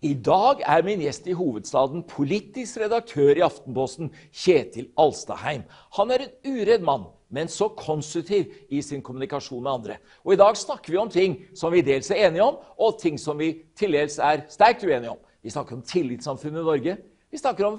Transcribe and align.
I 0.00 0.14
dag 0.16 0.62
er 0.64 0.80
min 0.80 1.02
gjest 1.04 1.26
i 1.28 1.34
hovedstaden 1.36 2.06
politisk 2.08 2.78
redaktør 2.80 3.36
i 3.36 3.42
Aftenposten, 3.44 4.08
Kjetil 4.32 4.86
Alstaheim. 4.96 5.66
Han 5.98 6.10
er 6.14 6.24
en 6.24 6.54
uredd 6.54 6.86
mann, 6.86 7.04
men 7.28 7.50
så 7.52 7.68
konstruktiv 7.76 8.48
i 8.72 8.80
sin 8.82 9.02
kommunikasjon 9.04 9.60
med 9.62 9.72
andre. 9.72 9.98
Og 10.24 10.32
i 10.32 10.38
dag 10.40 10.56
snakker 10.56 10.94
vi 10.94 11.00
om 11.02 11.10
ting 11.12 11.36
som 11.52 11.72
vi 11.72 11.84
dels 11.84 12.08
er 12.10 12.30
enige 12.30 12.46
om, 12.46 12.56
og 12.80 12.96
ting 13.02 13.20
som 13.20 13.36
vi 13.38 13.50
til 13.76 13.92
dels 13.92 14.16
er 14.18 14.46
sterkt 14.48 14.86
uenige 14.88 15.12
om. 15.12 15.20
Vi 15.44 15.52
snakker 15.52 15.76
om 15.76 15.84
tillitssamfunnet 15.84 16.64
Norge. 16.64 16.96
Vi 17.30 17.38
snakker 17.38 17.68
om 17.68 17.78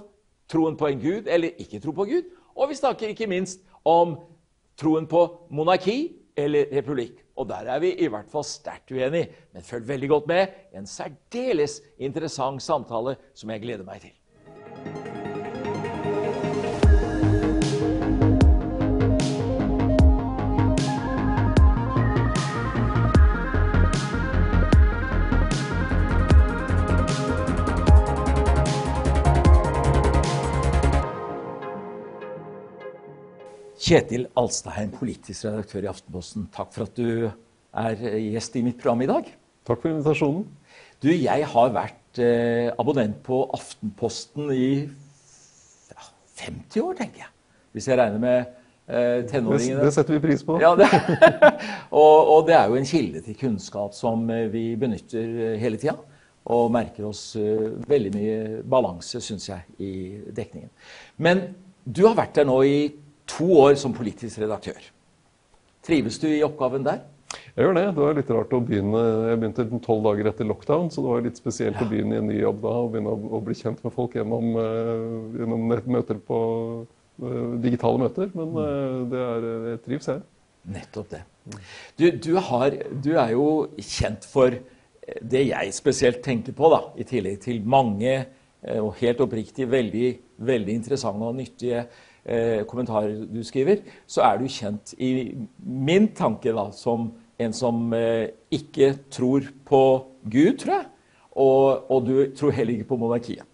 troen 0.50 0.78
på 0.78 0.92
en 0.92 1.02
gud 1.02 1.26
eller 1.26 1.58
ikke 1.58 1.82
tro 1.82 1.92
på 1.92 2.06
Gud. 2.06 2.30
Og 2.54 2.70
vi 2.70 2.78
snakker 2.78 3.10
ikke 3.10 3.30
minst 3.32 3.66
om 3.82 4.20
troen 4.78 5.10
på 5.10 5.26
monarki 5.50 6.14
eller 6.38 6.70
republikk. 6.70 7.21
Og 7.40 7.48
der 7.50 7.70
er 7.72 7.80
vi 7.84 7.94
i 7.94 8.10
hvert 8.12 8.30
fall 8.32 8.46
sterkt 8.48 8.92
uenige. 8.92 9.30
Men 9.54 9.66
følg 9.66 9.88
veldig 9.88 10.10
godt 10.10 10.32
med. 10.32 10.58
En 10.76 10.88
særdeles 10.88 11.80
interessant 11.98 12.64
samtale 12.64 13.16
som 13.34 13.54
jeg 13.54 13.64
gleder 13.64 13.88
meg 13.88 14.04
til. 14.04 14.16
Kjetil 33.80 34.28
Alstaheim, 34.38 34.92
politisk 34.94 35.46
redaktør 35.48 35.86
i 35.86 35.90
Aftenposten. 35.92 36.48
Takk 36.54 36.74
for 36.76 36.88
at 36.88 36.98
du 36.98 37.30
er 37.72 38.02
gjest 38.20 38.58
i 38.60 38.64
mitt 38.66 38.80
program 38.82 39.04
i 39.06 39.10
dag. 39.10 39.30
Takk 39.68 39.84
for 39.84 39.92
invitasjonen. 39.94 40.48
Du, 41.02 41.10
jeg 41.10 41.46
har 41.54 41.74
vært 41.74 42.22
eh, 42.22 42.70
abonnent 42.80 43.22
på 43.26 43.44
Aftenposten 43.56 44.52
i 44.54 44.72
ja, 45.92 46.10
50 46.44 46.84
år, 46.84 46.98
tenker 47.00 47.24
jeg. 47.24 47.32
Hvis 47.72 47.88
jeg 47.88 47.98
regner 47.98 48.22
med 48.22 48.38
eh, 48.92 49.24
tenåringene. 49.30 49.80
Det, 49.80 49.88
det, 49.88 49.96
setter 49.96 50.18
vi 50.18 50.22
pris 50.28 50.44
på. 50.46 50.60
Ja, 50.62 50.74
det, 50.78 50.90
og, 52.04 52.18
og, 52.20 52.48
det 52.50 52.58
er 52.58 52.70
jo 52.70 52.80
en 52.80 52.90
kilde 52.90 53.24
til 53.26 53.38
kunnskap 53.40 53.96
som 53.98 54.28
eh, 54.30 54.48
vi 54.54 54.66
benytter 54.80 55.38
eh, 55.52 55.60
hele 55.62 55.82
tida. 55.82 55.98
Og 56.52 56.72
merker 56.74 57.06
oss 57.06 57.36
uh, 57.38 57.68
veldig 57.86 58.12
mye 58.16 58.38
balanse, 58.66 59.20
syns 59.22 59.44
jeg, 59.46 59.62
i 59.78 59.92
dekningen. 60.34 60.72
Men 61.22 61.44
du 61.86 62.02
har 62.08 62.16
vært 62.18 62.40
der 62.40 62.48
nå 62.50 62.56
i 62.66 62.78
to 63.32 63.48
år 63.62 63.78
som 63.80 63.96
politisk 63.96 64.42
redaktør. 64.44 64.80
Trives 65.86 66.20
du 66.22 66.28
i 66.30 66.44
oppgaven 66.46 66.86
der? 66.86 67.02
Jeg 67.56 67.66
gjør 67.66 67.78
det. 67.78 67.86
Det 67.96 68.04
var 68.04 68.18
litt 68.18 68.32
rart 68.32 68.54
å 68.56 68.60
begynne 68.64 69.02
Jeg 69.30 69.40
begynte 69.40 69.80
tolv 69.86 70.04
dager 70.08 70.30
etter 70.32 70.48
lockdown, 70.48 70.90
så 70.92 71.04
det 71.04 71.14
var 71.14 71.24
litt 71.26 71.40
spesielt 71.40 71.80
ja. 71.80 71.86
å 71.86 71.90
begynne 71.90 72.18
i 72.18 72.22
en 72.22 72.30
ny 72.32 72.40
jobb 72.42 72.60
da 72.64 72.74
og 72.82 72.92
begynne 72.94 73.14
å, 73.16 73.40
bli 73.46 73.56
kjent 73.58 73.82
med 73.86 73.96
folk 73.96 74.18
gjennom, 74.18 74.52
uh, 74.58 75.40
gjennom 75.40 75.64
møter 75.96 76.20
på 76.28 76.42
uh, 76.84 77.56
digitale 77.64 78.04
møter. 78.04 78.30
Men 78.38 78.54
uh, 78.58 79.00
det 79.12 79.24
er, 79.28 79.48
jeg 79.72 79.82
trives, 79.88 80.12
jeg. 80.12 80.24
Nettopp 80.72 81.10
det. 81.16 81.24
Du, 81.98 82.06
du, 82.22 82.32
har, 82.52 82.78
du, 83.04 83.12
er 83.18 83.34
jo 83.34 83.48
kjent 83.82 84.28
for 84.30 84.54
det 85.34 85.42
jeg 85.48 85.74
spesielt 85.74 86.22
tenker 86.24 86.56
på, 86.56 86.70
da, 86.72 86.84
i 87.02 87.08
tillegg 87.08 87.42
til 87.48 87.64
mange 87.66 88.14
og 88.78 88.92
helt 89.00 89.24
oppriktig 89.26 89.66
veldig, 89.66 90.10
veldig 90.46 90.74
interessante 90.78 91.26
og 91.26 91.40
nyttige 91.40 91.80
eh, 92.26 92.62
kommentarer 92.70 93.26
du 93.30 93.42
skriver, 93.46 93.84
så 94.08 94.24
er 94.28 94.40
du 94.40 94.48
kjent 94.52 94.94
i 95.00 95.12
min 95.60 96.10
tanke 96.18 96.54
da, 96.56 96.70
som 96.76 97.12
en 97.42 97.54
som 97.56 97.94
eh, 97.98 98.32
ikke 98.54 98.94
tror 99.14 99.48
på 99.68 99.84
Gud, 100.30 100.58
tror 100.62 100.76
jeg. 100.78 100.90
Og, 101.32 101.92
og, 101.92 102.06
du 102.06 102.36
tror 102.36 102.52
heller 102.52 102.76
ikke 102.76 102.90
på 102.92 103.00
monarkiet. 103.00 103.48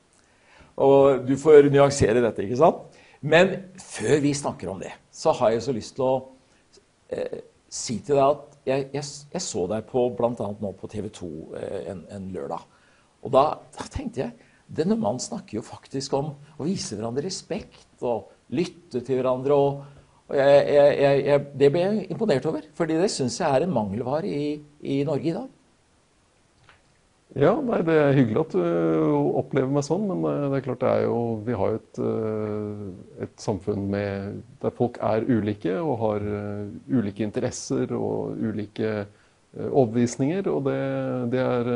Og 0.81 1.27
du 1.27 1.35
får 1.39 1.69
nyansere 1.69 2.21
dette, 2.21 2.43
ikke 2.45 2.57
sant? 2.59 2.97
Men 3.21 3.53
før 3.81 4.19
vi 4.21 4.33
snakker 4.37 4.69
om 4.69 4.81
det, 4.81 4.91
så 5.13 5.33
har 5.39 5.53
jeg 5.53 5.63
så 5.65 5.73
lyst 5.73 5.95
til 5.97 6.05
å 6.05 6.15
eh, 7.13 7.39
si 7.69 7.99
til 8.05 8.17
deg 8.17 8.25
at 8.25 8.58
jeg, 8.67 8.89
jeg, 8.93 9.05
jeg 9.33 9.43
så 9.43 9.63
deg 9.71 9.87
på 9.89 10.03
bl.a. 10.17 10.49
nå 10.61 10.73
på 10.77 10.89
TV 10.92 11.09
2 11.13 11.30
eh, 11.59 11.80
en, 11.93 12.03
en, 12.13 12.27
lørdag. 12.33 12.65
Og 13.25 13.33
da, 13.33 13.45
da 13.77 13.87
tenkte 13.92 14.25
jeg 14.25 14.53
denne 14.67 14.97
mannen 14.99 15.21
snakker 15.23 15.59
jo 15.59 15.63
faktisk 15.65 16.13
om 16.17 16.33
å 16.36 16.67
vise 16.67 16.97
hverandre 16.97 17.23
respekt 17.25 18.03
og 18.03 18.33
lytte 18.53 19.02
til 19.03 19.19
hverandre. 19.19 19.55
og, 19.55 19.83
og 20.27 20.39
jeg, 20.39 20.63
jeg, 20.75 21.19
jeg, 21.25 21.45
Det 21.59 21.69
ble 21.73 21.83
jeg 21.83 22.08
imponert 22.13 22.49
over, 22.49 22.65
fordi 22.77 22.97
det 23.02 23.11
syns 23.13 23.39
jeg 23.41 23.47
er 23.47 23.67
en 23.67 23.75
mangelvare 23.75 24.27
i, 24.27 24.58
i, 24.81 25.03
Norge 25.08 25.31
i 25.31 25.35
dag. 25.35 25.53
Ja, 27.37 27.52
nei, 27.61 27.81
Det 27.86 27.93
er 28.02 28.15
hyggelig 28.15 28.41
at 28.45 28.55
du 28.55 28.63
opplever 29.37 29.69
meg 29.69 29.86
sånn, 29.86 30.07
men 30.09 30.23
eh, 30.25 30.47
det 30.49 30.57
er 30.57 30.65
klart 30.65 30.81
det 30.81 30.89
er 30.89 31.05
jo, 31.05 31.19
vi 31.45 31.57
har 31.59 31.73
jo 31.73 31.80
et, 31.81 31.99
eh, 32.02 33.23
et 33.27 33.43
samfunn 33.43 33.86
med, 33.91 34.41
der 34.63 34.73
folk 34.73 34.97
er 35.05 35.27
ulike 35.27 35.75
og 35.77 35.99
har 36.02 36.27
ulike 36.87 37.27
interesser 37.27 37.91
og 37.93 38.39
ulike 38.41 39.05
overbevisninger. 39.57 40.47
Og 40.49 40.63
det, 40.65 40.80
det, 41.36 41.43
er 41.43 41.69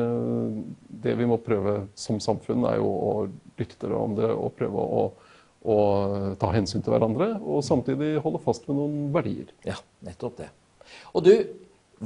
det 1.04 1.18
vi 1.20 1.28
må 1.30 1.38
prøve 1.44 1.82
som 2.00 2.20
samfunn, 2.24 2.66
er 2.68 2.80
jo 2.82 2.90
å 2.90 3.14
lytte 3.60 3.78
til 3.78 3.92
hverandre 3.92 4.32
og 4.34 4.56
prøve 4.58 4.88
å 4.88 5.06
og 5.62 6.38
ta 6.42 6.50
hensyn 6.56 6.82
til 6.82 6.94
hverandre, 6.96 7.36
og 7.42 7.62
samtidig 7.66 8.16
holde 8.24 8.42
fast 8.42 8.66
ved 8.70 8.80
noen 8.80 9.12
verdier. 9.14 9.52
Ja, 9.68 9.78
nettopp 10.06 10.40
det. 10.42 10.50
Og 11.14 11.26
du, 11.28 11.36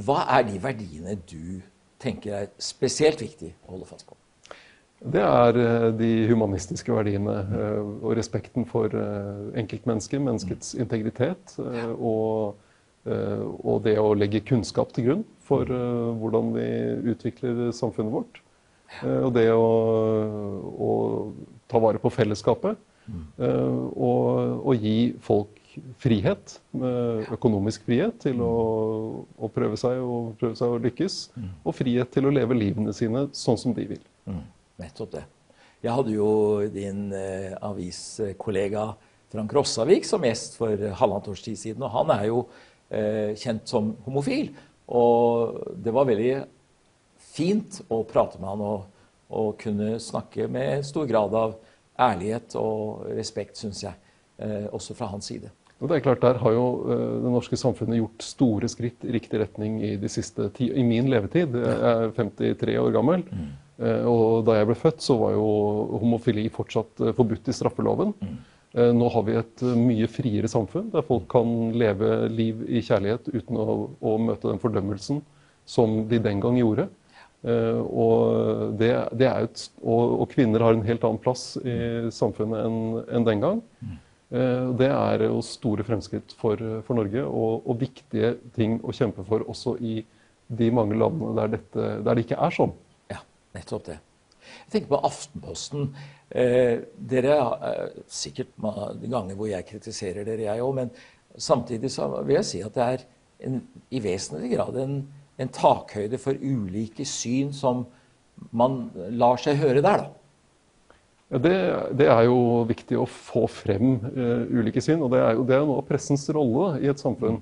hva 0.06 0.26
er 0.36 0.44
de 0.50 0.60
verdiene 0.62 1.16
du 1.24 1.62
tenker 2.02 2.42
er 2.42 2.52
spesielt 2.60 3.22
viktig 3.24 3.54
å 3.64 3.76
holde 3.76 3.88
fast 3.88 4.08
på? 4.08 4.18
Det 4.96 5.20
er 5.20 5.58
eh, 5.60 5.88
de 5.96 6.10
humanistiske 6.30 6.92
verdiene 6.94 7.34
eh, 7.44 7.80
og 8.00 8.14
respekten 8.16 8.64
for 8.68 8.92
eh, 8.96 9.42
enkeltmennesket, 9.60 10.22
menneskets 10.24 10.72
mm. 10.74 10.80
integritet. 10.84 11.56
Og, 11.96 12.62
og, 13.06 13.76
det 13.84 13.94
å 14.02 14.14
legge 14.18 14.42
kunnskap 14.42 14.90
til 14.96 15.04
grunn 15.06 15.20
for 15.46 15.68
hvordan 15.70 16.48
vi 16.56 16.66
utvikler 17.12 17.68
samfunnet 17.70 18.10
vårt. 18.10 18.40
Og 19.06 19.28
det 19.36 19.44
å, 19.54 19.68
å 20.74 20.90
ta 21.70 21.78
vare 21.82 22.00
på 22.02 22.10
fellesskapet. 22.10 22.80
Eh, 23.06 23.78
og, 23.92 24.66
og, 24.66 24.74
gi 24.82 25.14
folk 25.22 25.62
frihet, 26.00 26.54
økonomisk 27.36 27.84
frihet 27.84 28.16
til 28.22 28.40
å, 28.40 28.52
å 29.36 29.50
prøve, 29.52 29.76
seg 29.76 30.00
og, 30.00 30.30
prøve 30.40 30.56
seg 30.56 30.72
å 30.72 30.78
lykkes. 30.80 31.16
Mm. 31.36 31.50
Og 31.68 31.76
frihet 31.76 32.12
til 32.14 32.28
å 32.28 32.32
leve 32.32 32.56
livene 32.56 32.94
sine 32.96 33.26
sånn 33.36 33.60
som 33.60 33.74
de 33.76 33.84
vil. 33.90 34.04
Mm. 34.24 34.40
Nettopp 34.80 35.12
det. 35.18 35.26
Jeg 35.84 35.92
hadde 35.92 36.14
jo 36.16 36.30
din 36.72 37.10
eh, 37.14 37.52
aviskollega 37.60 38.88
Frank 39.32 39.52
Rossavik 39.52 40.06
som 40.08 40.24
gjest 40.24 40.56
for 40.58 40.72
halvannet 40.72 41.28
års 41.30 41.44
tid 41.44 41.60
siden. 41.60 41.84
Og 41.84 41.92
han 41.92 42.12
er 42.16 42.24
jo 42.30 42.42
eh, 42.88 43.36
kjent 43.38 43.68
som 43.68 43.92
homofil. 44.06 44.50
Og 44.86 45.76
det 45.82 45.92
var 45.94 46.08
veldig 46.08 46.34
fint 47.36 47.82
å 47.92 48.00
prate 48.08 48.40
med 48.40 48.48
han 48.48 48.64
og, 48.64 48.86
og 49.28 49.56
kunne 49.60 49.96
snakke 50.02 50.48
med 50.50 50.86
stor 50.86 51.08
grad 51.10 51.34
av 51.36 51.56
ærlighet 52.00 52.56
og 52.60 53.06
respekt, 53.16 53.56
syns 53.60 53.82
jeg, 53.84 53.94
eh, 54.38 54.66
også 54.72 54.96
fra 54.96 55.08
hans 55.12 55.30
side. 55.32 55.50
Og 55.80 55.90
det 55.90 55.98
er 55.98 56.04
klart, 56.06 56.22
Der 56.22 56.38
har 56.40 56.52
jo 56.52 56.66
eh, 56.88 57.22
det 57.22 57.32
norske 57.32 57.56
samfunnet 57.56 58.00
gjort 58.00 58.24
store 58.24 58.68
skritt 58.68 59.04
i 59.04 59.12
riktig 59.12 59.40
retning 59.40 59.82
i 59.84 59.96
de 60.00 60.08
siste 60.08 60.48
ti, 60.56 60.70
i 60.72 60.82
min 60.82 61.10
levetid. 61.12 61.52
Jeg 61.52 61.78
er 61.92 62.12
53 62.16 62.78
år 62.80 62.92
gammel. 62.92 63.24
Mm. 63.28 63.48
Eh, 63.84 64.04
og 64.08 64.44
da 64.46 64.56
jeg 64.56 64.70
ble 64.70 64.78
født, 64.80 65.02
så 65.04 65.18
var 65.20 65.36
jo 65.36 65.48
homofili 66.00 66.48
fortsatt 66.48 67.12
forbudt 67.16 67.48
i 67.48 67.56
straffeloven. 67.56 68.14
Mm. 68.20 68.36
Nå 68.76 69.06
har 69.08 69.22
vi 69.24 69.32
et 69.38 69.62
mye 69.78 70.04
friere 70.10 70.48
samfunn, 70.52 70.90
der 70.92 71.04
folk 71.06 71.30
kan 71.32 71.70
leve 71.72 72.26
liv 72.28 72.58
i 72.68 72.82
kjærlighet 72.84 73.30
uten 73.32 73.56
å, 73.56 73.76
å 74.04 74.16
møte 74.20 74.50
den 74.50 74.60
fordømmelsen 74.60 75.22
som 75.64 76.02
de 76.10 76.18
den 76.20 76.42
gang 76.42 76.58
gjorde. 76.60 76.84
Eh, 77.46 77.78
og, 77.78 78.74
det, 78.80 78.90
det 79.14 79.28
et, 79.30 79.68
og, 79.84 80.20
og, 80.22 80.26
kvinner 80.32 80.64
har 80.66 80.74
en 80.74 80.86
helt 80.86 81.04
annen 81.06 81.22
plass 81.22 81.52
i 81.62 81.76
samfunnet 82.14 82.66
enn, 82.66 82.80
en 83.18 83.28
den 83.28 83.44
gang. 83.44 83.62
Eh, 84.34 84.72
det 84.80 84.88
er 84.90 85.26
jo 85.28 85.38
store 85.46 85.86
fremskritt 85.86 86.34
for, 86.40 86.58
for 86.86 86.98
Norge, 86.98 87.22
og, 87.22 87.62
og, 87.62 87.78
viktige 87.80 88.34
ting 88.56 88.80
å 88.82 88.94
kjempe 88.96 89.24
for 89.28 89.46
også 89.46 89.76
i 89.78 90.00
de 90.46 90.70
mange 90.74 90.98
landene 90.98 91.34
der, 91.38 91.54
dette, 91.56 91.86
der 92.02 92.18
det 92.18 92.26
ikke 92.26 92.40
er 92.42 92.54
sånn. 92.54 92.74
Ja, 93.12 93.22
nettopp 93.54 93.86
det. 93.92 94.00
Jeg 94.46 94.72
tenker 94.72 94.92
på 94.94 95.02
Aftenposten. 95.06 95.90
Eh, 96.30 96.82
dere 96.98 97.36
eh, 97.38 98.00
Sikkert 98.10 98.50
ganger 98.58 99.38
hvor 99.38 99.50
jeg 99.50 99.66
kritiserer 99.68 100.26
dere, 100.26 100.48
jeg 100.48 100.64
òg. 100.64 100.74
Men 100.80 100.90
samtidig 101.38 101.92
så 101.94 102.08
vil 102.18 102.40
jeg 102.40 102.48
si 102.50 102.62
at 102.66 102.74
det 102.74 102.88
er 102.96 103.06
en, 103.46 103.60
i 103.94 104.02
vesentlig 104.02 104.54
grad 104.54 104.78
en 104.82 104.98
en 105.38 105.52
takhøyde 105.52 106.20
for 106.20 106.38
ulike 106.40 107.04
syn 107.08 107.52
som 107.56 107.84
man 108.56 108.86
lar 109.16 109.40
seg 109.40 109.60
høre 109.60 109.82
der, 109.84 110.06
da? 110.06 110.12
Ja, 111.26 111.40
det, 111.42 111.54
det, 111.98 112.06
er 112.06 112.28
jo 112.28 112.38
viktig 112.68 112.98
å 113.02 113.08
få 113.10 113.48
frem 113.50 113.96
uh, 114.04 114.46
ulike 114.46 114.82
syn. 114.84 115.00
og 115.02 115.10
Det 115.10 115.22
er 115.24 115.34
jo 115.34 115.46
det 115.48 115.56
er 115.56 115.64
noe 115.66 115.80
av 115.82 115.88
pressens 115.88 116.22
rolle 116.30 116.76
i 116.84 116.90
et 116.92 117.02
samfunn. 117.02 117.40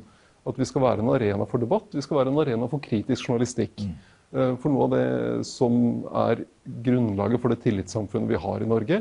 At 0.48 0.56
vi 0.60 0.66
skal 0.68 0.84
være 0.84 1.04
en 1.04 1.12
arena 1.12 1.44
for 1.48 1.60
debatt, 1.60 1.92
vi 1.92 2.04
skal 2.04 2.20
være 2.20 2.32
en 2.32 2.40
arena 2.40 2.68
for 2.68 2.82
kritisk 2.84 3.28
journalistikk. 3.28 3.84
Mm. 3.84 3.94
Eh, 4.34 4.52
for 4.58 4.72
noe 4.72 4.88
av 4.88 4.94
det 4.96 5.46
som 5.46 5.74
er 6.24 6.42
grunnlaget 6.84 7.42
for 7.42 7.52
det 7.52 7.60
tillitssamfunnet 7.62 8.32
vi 8.32 8.40
har 8.40 8.64
i 8.64 8.68
Norge, 8.68 9.00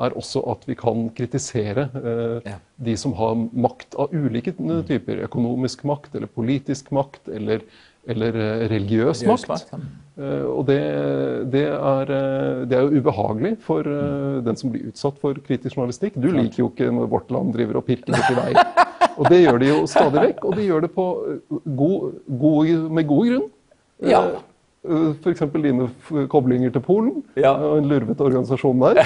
er 0.00 0.16
også 0.16 0.40
at 0.54 0.64
vi 0.68 0.76
kan 0.78 1.10
kritisere 1.16 1.88
eh, 2.00 2.48
Ja. 2.48 2.56
de 2.80 2.96
som 2.96 3.12
har 3.18 3.36
makt 3.36 3.98
av 4.00 4.14
ulike 4.14 4.54
typer. 4.56 5.24
Økonomisk 5.28 5.84
makt, 5.84 6.14
eller 6.14 6.26
politisk 6.32 6.90
makt, 6.96 7.28
eller, 7.28 7.66
eller 8.08 8.36
eh, 8.36 8.62
religiøs 8.70 9.20
Religiøs 9.22 9.26
makt. 9.28 9.48
makt, 9.48 9.72
ja. 9.74 9.78
Eh, 10.20 10.44
Og 10.50 10.66
det, 10.68 10.78
det, 11.52 11.64
er, 11.68 12.12
eh, 12.16 12.62
det 12.70 12.76
er 12.78 12.86
jo 12.86 13.00
ubehagelig 13.00 13.54
for 13.64 13.82
den 14.44 14.56
som 14.56 14.72
blir 14.72 14.88
utsatt 14.90 15.18
for 15.20 15.34
kritisk 15.46 15.76
journalistikk. 15.76 16.16
Du 16.20 16.30
liker 16.32 16.62
jo 16.64 16.70
ikke 16.72 16.90
når 16.92 17.10
Vårt 17.12 17.30
Land 17.34 17.52
driver 17.56 17.80
og 17.82 17.86
pirker 17.88 18.16
borti 18.16 18.36
deg. 18.40 18.60
Og 19.20 19.26
det 19.28 19.42
gjør 19.42 19.58
de 19.60 19.68
jo 19.68 19.80
stadig 19.90 20.22
vekk, 20.30 20.44
og 20.48 20.56
de 20.56 20.64
gjør 20.64 20.84
det 20.86 20.90
på 20.94 21.06
god, 21.76 22.12
god, 22.40 22.70
med 22.98 23.06
god 23.10 23.26
grunn. 23.30 23.48
Ja. 24.08 24.22
F.eks. 25.20 25.42
dine 25.60 25.90
koblinger 26.32 26.72
til 26.72 26.80
Polen 26.80 27.18
Ja. 27.36 27.52
og 27.52 27.82
en 27.82 27.88
lurvete 27.90 28.24
organisasjon 28.24 28.80
der. 28.80 29.02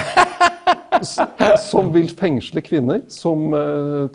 Som 1.59 1.89
vil 1.91 2.07
fengsle 2.15 2.61
kvinner 2.63 3.01
som 3.11 3.49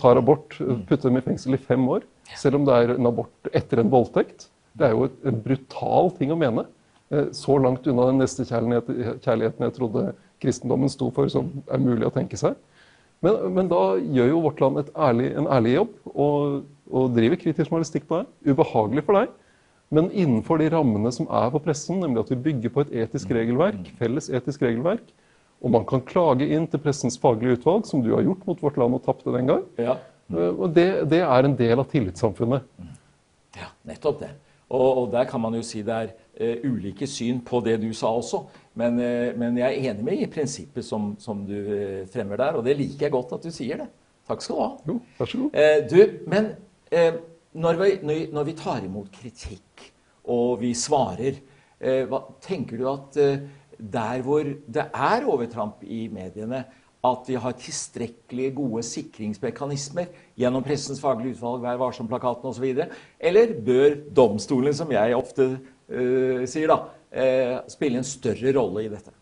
tar 0.00 0.16
abort, 0.16 0.56
eh, 0.64 0.78
putte 0.88 1.08
dem 1.10 1.18
i 1.20 1.24
fengsel 1.26 1.54
i 1.58 1.60
fem 1.60 1.84
år. 1.92 2.06
Selv 2.38 2.56
om 2.60 2.64
det 2.64 2.74
er 2.78 2.94
en 2.94 3.06
abort 3.10 3.50
etter 3.52 3.82
en 3.82 3.90
voldtekt. 3.92 4.48
Det 4.80 4.88
er 4.88 4.96
jo 4.96 5.06
et, 5.10 5.20
en 5.28 5.40
brutal 5.44 6.10
ting 6.16 6.32
å 6.32 6.38
mene. 6.40 6.64
Eh, 7.12 7.30
så 7.36 7.58
langt 7.60 7.86
unna 7.90 8.08
den 8.08 8.20
neste 8.22 8.46
kjærligheten 8.48 9.66
jeg 9.66 9.76
trodde 9.76 10.10
kristendommen 10.40 10.88
sto 10.88 11.10
for, 11.12 11.28
som 11.32 11.50
er 11.68 11.82
mulig 11.82 12.08
å 12.08 12.14
tenke 12.14 12.38
seg. 12.40 12.56
Men, 13.20 13.36
men 13.52 13.68
da 13.68 13.82
gjør 14.00 14.30
jo 14.30 14.42
Vårt 14.46 14.60
Land 14.64 14.80
ærlig, 14.96 15.28
en 15.36 15.48
ærlig 15.52 15.74
jobb 15.74 16.12
og, 16.14 16.62
og 16.88 17.10
driver 17.12 17.40
kritisk 17.42 17.68
journalistikk 17.68 18.06
på 18.08 18.22
deg. 18.22 18.30
Ubehagelig 18.48 19.04
for 19.04 19.20
deg. 19.20 19.34
Men 19.90 20.06
innenfor 20.14 20.60
de 20.62 20.68
rammene 20.72 21.10
som 21.12 21.26
er 21.34 21.50
på 21.52 21.60
pressen, 21.64 21.98
nemlig 22.00 22.22
at 22.22 22.30
vi 22.32 22.38
bygger 22.44 22.72
på 22.72 22.84
et 22.86 22.94
etisk 23.02 23.32
regelverk, 23.34 23.90
felles 23.98 24.30
etisk 24.30 24.62
regelverk, 24.62 25.02
og 25.60 25.74
man 25.74 25.84
kan 25.84 26.00
klage 26.06 26.46
inn 26.46 26.68
til 26.70 26.80
pressens 26.80 27.18
faglige 27.20 27.58
utvalg, 27.58 27.84
som 27.88 28.00
du 28.04 28.12
har 28.14 28.22
gjort 28.24 28.46
mot 28.48 28.62
Vårt 28.64 28.78
Land 28.80 28.96
og 28.96 29.02
tapte 29.04 29.34
den 29.34 29.50
gang. 29.50 29.66
Ja. 29.82 29.98
Eh, 30.30 30.54
Og 30.54 30.70
det, 30.72 30.86
det 31.10 31.20
er 31.26 31.48
en 31.48 31.56
del 31.58 31.82
av 31.82 31.90
tillitssamfunnet. 31.90 32.64
Ja, 33.58 33.68
nettopp 33.90 34.22
det. 34.22 34.30
Og, 34.70 34.88
og 35.02 35.06
der 35.12 35.26
kan 35.26 35.43
man 35.43 35.56
jo 35.58 35.62
si 35.67 35.82
det 35.87 35.94
er 35.96 36.11
uh, 36.40 36.70
ulike 36.70 37.06
syn 37.11 37.40
på 37.46 37.58
det 37.67 37.76
du 37.82 37.88
sa 37.96 38.12
også. 38.14 38.44
Men, 38.78 38.99
uh, 39.02 39.31
men 39.38 39.58
jeg 39.58 39.67
er 39.67 39.90
enig 39.90 40.06
med 40.06 40.22
i 40.22 40.28
prinsippet 40.31 40.87
som, 40.87 41.12
som 41.19 41.43
du 41.49 41.56
uh, 41.58 42.02
fremmer 42.12 42.38
der, 42.38 42.58
og 42.58 42.64
det 42.67 42.76
liker 42.78 43.08
jeg 43.08 43.14
godt 43.17 43.34
at 43.38 43.46
du 43.49 43.50
sier 43.55 43.82
det. 43.82 43.88
Takk 44.31 44.44
skal 44.44 44.56
du 44.56 44.62
ha. 44.62 44.70
Jo, 44.87 44.99
vær 45.19 45.31
så 45.32 45.38
god. 45.43 45.88
Du, 45.90 46.00
men 46.31 46.52
når, 47.58 47.81
vi, 47.81 47.88
når, 48.31 48.44
vi- 48.46 48.55
tar 48.55 48.84
imot 48.87 49.08
kritikk, 49.11 49.88
og 50.31 50.61
vi 50.61 50.70
svarer, 50.78 51.40
hva, 52.06 52.20
tenker 52.44 52.78
du 52.78 52.84
at 52.93 53.19
der 53.81 54.23
hvor 54.23 54.44
det 54.46 54.84
er 54.87 55.26
overtramp 55.26 55.82
i 55.82 56.05
mediene, 56.12 56.62
at 57.06 57.29
vi 57.31 57.37
har 57.41 57.56
tilstrekkelig 57.56 58.50
gode 58.58 58.82
sikringsmekanismer 58.85 60.11
gjennom 60.38 60.64
Pressens 60.64 61.00
faglige 61.00 61.38
utvalg, 61.38 61.62
Vær 61.64 61.79
varsom-plakaten 61.81 62.50
osv.? 62.50 62.67
Eller 63.17 63.55
bør 63.64 63.97
domstolen, 64.17 64.76
som 64.76 64.93
jeg 64.93 65.17
ofte 65.17 65.47
uh, 65.56 66.43
sier, 66.44 66.69
da, 66.69 66.79
uh, 67.17 67.56
spille 67.73 68.02
en 68.02 68.06
større 68.06 68.52
rolle 68.56 68.85
i 68.85 68.93
dette? 68.93 69.14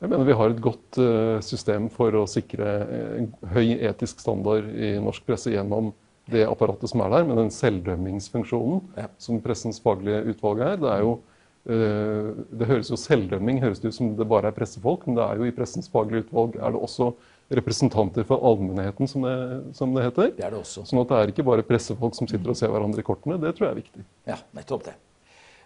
Jeg 0.00 0.08
mener 0.08 0.24
vi 0.24 0.36
har 0.38 0.52
et 0.54 0.62
godt 0.64 0.96
uh, 0.96 1.36
system 1.44 1.90
for 1.92 2.16
å 2.16 2.24
sikre 2.30 2.78
en 3.18 3.28
høy 3.52 3.74
etisk 3.90 4.22
standard 4.24 4.70
i 4.72 4.94
norsk 5.02 5.26
presse 5.28 5.52
gjennom 5.52 5.92
det 6.30 6.46
apparatet 6.48 6.88
som 6.88 7.02
er 7.04 7.12
der, 7.12 7.26
med 7.28 7.36
den 7.36 7.52
selvdømmingsfunksjonen 7.52 8.80
Ja. 8.96 9.10
som 9.20 9.42
pressens 9.44 9.80
faglige 9.82 10.22
utvalg 10.32 10.62
er, 10.64 10.80
det 10.80 10.88
er 10.88 11.04
jo 11.04 11.18
det 11.64 12.66
høres 12.66 12.88
jo 12.88 12.96
Selvdømming 12.96 13.58
høres 13.60 13.82
det 13.82 13.90
ut 13.92 13.94
som 13.94 14.14
det 14.16 14.24
bare 14.28 14.48
er 14.48 14.56
pressefolk, 14.56 15.02
men 15.06 15.18
det 15.18 15.26
er 15.26 15.40
jo 15.42 15.44
i 15.44 15.52
pressens 15.54 15.90
faglige 15.92 16.24
utvalg 16.24 16.56
er 16.56 16.72
det 16.72 16.80
også 16.80 17.10
representanter 17.50 18.24
for 18.26 18.42
allmennheten, 18.46 19.08
som 19.10 19.26
det, 19.26 19.36
som 19.74 19.94
det 19.94 20.04
heter. 20.06 20.32
Det 20.36 20.44
er 20.46 20.54
det 20.54 20.60
også. 20.60 20.84
Sånn 20.86 21.02
at 21.02 21.10
det 21.10 21.18
er 21.18 21.32
ikke 21.32 21.46
bare 21.46 21.66
pressefolk 21.66 22.14
som 22.16 22.28
sitter 22.30 22.52
og 22.52 22.58
ser 22.58 22.70
hverandre 22.70 23.02
i 23.02 23.06
kortene. 23.06 23.38
Det 23.42 23.52
tror 23.56 23.66
jeg 23.68 23.74
er 23.74 23.80
viktig. 23.80 24.04
Ja, 24.30 24.38
nettopp 24.56 24.86
det. 24.86 24.96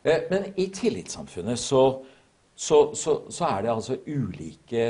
Eh, 0.03 0.23
Men 0.31 0.49
i 0.57 0.69
tillitssamfunnet 0.73 1.61
så, 1.61 1.83
så, 2.57 2.79
så, 2.97 3.19
så 3.29 3.51
er 3.51 3.67
det 3.67 3.75
altså 3.75 3.99
ulike 4.07 4.87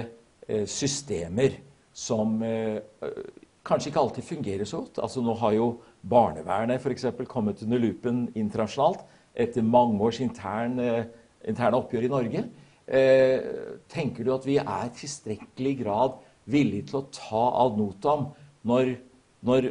eh, 0.47 0.67
systemer 0.71 1.59
som 1.95 2.39
eh, 2.47 2.79
eh, 2.79 3.19
kanskje 3.67 3.91
ikke 3.91 4.05
alltid 4.05 4.29
fungerer 4.29 4.71
så 4.71 4.85
godt. 4.85 5.03
Altså 5.03 5.23
Nå 5.25 5.35
har 5.43 5.59
jo 5.59 5.69
barnevernet 6.03 6.79
f.eks. 6.79 7.11
kommet 7.27 7.62
under 7.67 7.83
lupen 7.83 8.29
internasjonalt 8.39 9.03
etter 9.35 9.67
mange 9.67 10.01
års 10.03 10.21
intern, 10.23 10.79
eh, 10.81 11.05
interne 11.49 11.81
oppgjør 11.81 12.07
i 12.07 12.13
Norge. 12.13 12.45
Eh, 12.87 13.41
tenker 13.89 14.25
du 14.25 14.35
at 14.35 14.47
vi 14.47 14.59
er 14.61 14.87
i 14.87 14.95
tilstrekkelig 14.99 15.75
grad 15.81 16.19
villige 16.45 16.91
til 16.91 17.01
å 17.01 17.07
ta 17.15 17.45
ad 17.65 17.79
notam 17.81 18.27
når, 18.69 18.97
når 19.45 19.71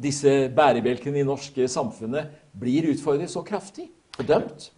disse 0.00 0.48
bærebjelkene 0.56 1.20
i 1.20 1.28
norske 1.28 1.68
samfunnet 1.68 2.32
blir 2.56 2.88
utfordret 2.94 3.32
så 3.32 3.44
kraftig 3.44 3.90
og 4.18 4.24
dømt? 4.28 4.70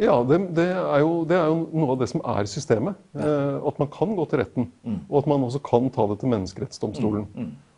Ja, 0.00 0.14
det, 0.24 0.38
det, 0.56 0.68
er 0.70 1.02
jo, 1.02 1.24
det 1.28 1.36
er 1.36 1.50
jo 1.50 1.66
noe 1.76 1.92
av 1.92 1.98
det 2.00 2.08
som 2.08 2.22
er 2.24 2.46
systemet. 2.48 2.96
Eh, 3.12 3.56
at 3.68 3.82
man 3.82 3.90
kan 3.92 4.14
gå 4.16 4.24
til 4.30 4.40
retten. 4.40 4.70
Og 5.10 5.18
at 5.20 5.28
man 5.28 5.42
også 5.44 5.60
kan 5.66 5.90
ta 5.92 6.06
det 6.08 6.20
til 6.22 6.32
menneskerettsdomstolen. 6.32 7.26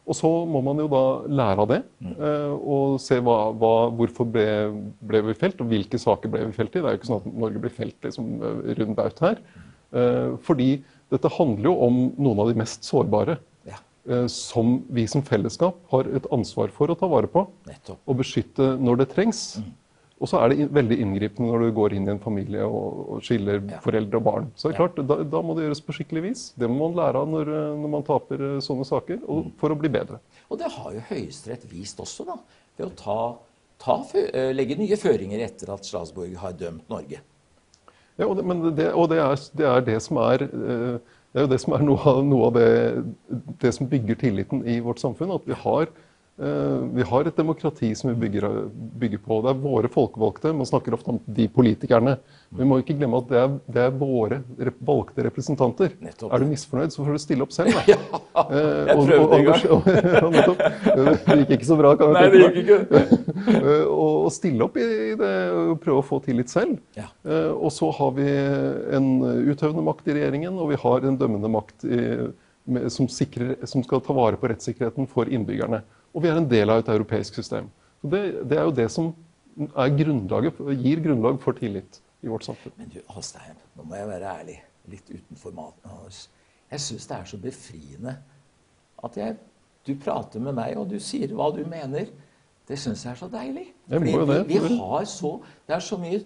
Og 0.03 0.17
så 0.19 0.29
må 0.51 0.61
man 0.67 0.81
jo 0.83 0.89
da 0.91 1.03
lære 1.31 1.63
av 1.63 1.69
det, 1.71 1.79
eh, 2.11 2.51
og 2.51 2.97
se 3.01 3.21
hva, 3.23 3.37
hva, 3.55 3.75
hvorfor 3.95 4.27
ble, 4.35 4.47
ble 4.99 5.21
vi 5.29 5.37
felt, 5.39 5.61
og 5.63 5.71
hvilke 5.71 6.01
saker 6.01 6.33
ble 6.33 6.49
vi 6.49 6.57
felt 6.57 6.75
i. 6.75 6.81
Det 6.81 6.89
er 6.89 6.97
jo 6.97 7.01
ikke 7.01 7.11
sånn 7.13 7.23
at 7.23 7.37
Norge 7.45 7.63
blir 7.63 7.75
felt 7.77 8.09
liksom, 8.09 8.33
eh, 8.43 8.73
rund 8.81 8.97
baut 8.99 9.23
her. 9.23 9.39
Eh, 9.95 10.35
fordi 10.43 10.71
dette 11.13 11.31
handler 11.37 11.71
jo 11.71 11.75
om 11.87 12.03
noen 12.19 12.43
av 12.43 12.51
de 12.51 12.59
mest 12.59 12.89
sårbare. 12.89 13.39
Ja, 13.69 13.79
Som 14.27 14.81
vi 14.91 15.07
som 15.07 15.23
fellesskap 15.23 15.77
har 15.93 16.09
et 16.11 16.27
ansvar 16.35 16.73
for 16.75 16.91
å 16.91 16.99
ta 16.99 17.07
vare 17.07 17.29
på 17.31 17.47
nettopp. 17.69 18.01
og 18.09 18.17
beskytte 18.19 18.73
når 18.83 19.05
det 19.05 19.09
trengs. 19.15 19.61
Og 20.23 20.31
så 20.31 20.39
er 20.39 20.53
det 20.53 20.69
veldig 20.71 20.99
inngripende 21.03 21.51
når 21.51 21.65
du 21.65 21.75
går 21.75 21.95
inn 21.99 22.05
i 22.07 22.13
en 22.13 22.21
familie 22.23 22.63
og, 22.63 23.17
skiller 23.27 23.59
Ja. 23.73 23.81
foreldre 23.83 24.21
og 24.21 24.25
barn. 24.29 24.51
Så 24.55 24.69
det 24.69 24.77
er 24.77 24.79
klart, 24.79 25.01
da, 25.09 25.17
da 25.27 25.41
må 25.43 25.57
det 25.59 25.65
gjøres 25.67 25.83
på 25.83 25.95
skikkelig 25.97 26.23
vis. 26.29 26.43
Det 26.55 26.69
må 26.71 26.87
man 26.87 26.95
lære 27.01 27.23
av 27.25 27.31
når, 27.33 27.51
når 27.81 27.91
man 27.97 28.05
taper 28.07 28.45
eh, 28.47 28.61
sånne 28.63 28.87
saker, 28.87 29.19
og 29.27 29.51
for 29.59 29.75
å 29.75 29.79
bli 29.79 29.91
bedre. 29.91 30.21
Og 30.49 30.61
det 30.63 30.71
har 30.77 30.93
jo 30.95 31.03
Høyesterett 31.09 31.67
vist 31.73 31.99
også, 32.03 32.29
da, 32.29 32.39
ved 32.79 32.87
å 32.87 32.95
ta, 33.03 33.19
ta, 33.83 33.99
eh, 34.23 34.53
legge 34.55 34.79
nye 34.79 35.01
føringer 35.01 35.43
etter 35.49 35.75
at 35.75 35.89
Strasbourg 35.91 36.39
har 36.45 36.55
dømt 36.55 36.87
Norge. 36.93 37.19
Ja, 38.21 38.29
og 38.29 38.37
det, 38.39 38.47
men 38.47 38.63
det, 38.77 38.93
og 38.95 39.11
det, 39.11 39.19
er, 39.25 39.43
det 39.59 39.67
er 39.67 39.85
det 39.91 39.99
som 40.07 40.23
er 40.23 40.47
eh, 40.47 41.19
det 41.33 41.41
er 41.41 41.47
jo 41.47 41.51
det 41.55 41.61
som 41.63 41.73
er 41.73 41.83
noe 41.89 42.03
av, 42.11 42.19
noe 42.29 42.49
av 42.51 42.57
det, 42.59 42.71
det 43.63 43.71
som 43.73 43.89
bygger 43.89 44.19
tilliten 44.21 44.67
i 44.69 44.75
vårt 44.85 45.01
samfunn. 45.01 45.33
At 45.33 45.47
vi 45.49 45.57
har, 45.57 45.89
vi 46.37 47.03
har 47.07 47.27
et 47.29 47.37
demokrati 47.37 47.91
som 47.95 48.09
vi 48.11 48.17
bygger, 48.25 48.47
bygger 48.99 49.21
på. 49.23 49.37
Det 49.45 49.51
er 49.53 49.59
våre 49.63 49.89
folkevalgte. 49.93 50.51
Man 50.57 50.67
snakker 50.67 50.95
ofte 50.97 51.13
om 51.13 51.19
de 51.27 51.45
politikerne. 51.53 52.15
Vi 52.57 52.65
må 52.67 52.79
ikke 52.81 52.97
glemme 52.99 53.21
at 53.21 53.29
det 53.31 53.39
er, 53.39 53.53
det 53.77 53.83
er 53.85 53.93
våre 54.01 54.39
rep 54.59 54.79
valgte 54.89 55.27
representanter. 55.29 55.93
Nettopp. 56.03 56.33
Er 56.33 56.43
du 56.43 56.49
misfornøyd, 56.51 56.95
så 56.95 57.05
får 57.05 57.13
du 57.19 57.23
stille 57.23 57.45
opp 57.47 57.53
selv. 57.55 57.77
da. 57.77 57.85
Ja, 57.93 58.01
Eh, 58.43 58.89
jeg 58.89 58.97
og- 58.97 59.07
prøvde 59.07 59.21
og 59.23 59.35
en 59.37 59.45
gang. 59.45 60.33
nettopp. 60.39 60.63
Det 61.29 61.37
gikk 61.43 61.53
ikke 61.59 61.69
så 61.69 61.77
bra, 61.79 61.93
kan 62.01 62.13
Nei, 62.17 62.23
jeg 62.25 62.33
det 62.33 62.43
tenke 62.57 62.81
meg. 62.81 63.19
Eh, 63.53 63.85
Og 63.93 64.25
og 64.27 64.31
stille 64.33 64.65
opp 64.65 64.77
i 64.79 64.85
det 65.19 65.31
og 65.53 65.81
prøve 65.83 66.01
å 66.01 66.07
få 66.07 66.19
tillit 66.25 66.49
selv. 66.51 66.79
Ja. 66.97 67.09
Eh, 67.27 67.51
Og 67.53 67.71
så 67.75 67.91
har 67.93 68.11
vi 68.17 68.27
en 68.97 69.09
utøvende 69.53 69.85
makt 69.85 70.09
i 70.09 70.17
regjeringen, 70.17 70.57
og 70.59 70.71
vi 70.73 70.77
har 70.81 71.05
en 71.07 71.19
dømmende 71.21 71.51
makt 71.53 71.85
i, 71.85 72.01
som, 72.89 73.09
sikrer, 73.11 73.57
som 73.67 73.83
skal 73.85 74.01
ta 74.01 74.15
vare 74.17 74.39
på 74.41 74.49
rettssikkerheten 74.49 75.07
for 75.11 75.27
innbyggerne. 75.29 75.83
Og 76.13 76.25
vi 76.25 76.31
er 76.31 76.41
en 76.41 76.49
del 76.49 76.71
av 76.73 76.83
et 76.83 76.91
europeisk 76.93 77.39
system. 77.41 77.71
Så 78.03 78.11
det, 78.13 78.23
det 78.51 78.59
er 78.59 78.67
jo 78.69 78.75
det 78.77 78.89
som 78.93 79.13
er 79.77 79.93
gir 79.93 81.01
grunnlag 81.05 81.41
for 81.43 81.57
tillit 81.57 82.01
i 82.23 82.31
vårt 82.31 82.47
samfunn. 82.47 82.75
Men 82.79 82.91
du, 82.93 83.01
Halstein, 83.13 83.57
nå 83.77 83.87
må 83.87 83.99
jeg 83.99 84.09
være 84.09 84.35
ærlig. 84.41 84.59
Litt 84.91 85.09
utenfor 85.11 85.55
maten. 85.55 85.91
hans. 85.91 86.27
Jeg 86.73 86.81
syns 86.81 87.07
det 87.07 87.17
er 87.17 87.31
så 87.31 87.39
befriende 87.39 88.17
at 89.03 89.17
jeg, 89.19 89.37
du 89.87 89.95
prater 89.99 90.41
med 90.41 90.55
meg, 90.57 90.77
og 90.79 90.89
du 90.91 90.99
sier 91.03 91.33
hva 91.35 91.51
du 91.55 91.63
mener. 91.69 92.11
Det 92.69 92.79
syns 92.79 93.03
jeg 93.05 93.13
er 93.13 93.19
så 93.19 93.29
deilig. 93.31 93.67
Fordi 93.91 94.13
det, 94.15 94.41
vi, 94.49 94.59
vi 94.63 94.77
har 94.79 95.05
så 95.11 95.33
Det 95.67 95.75
er 95.75 95.83
så 95.83 95.99
mye 95.99 96.23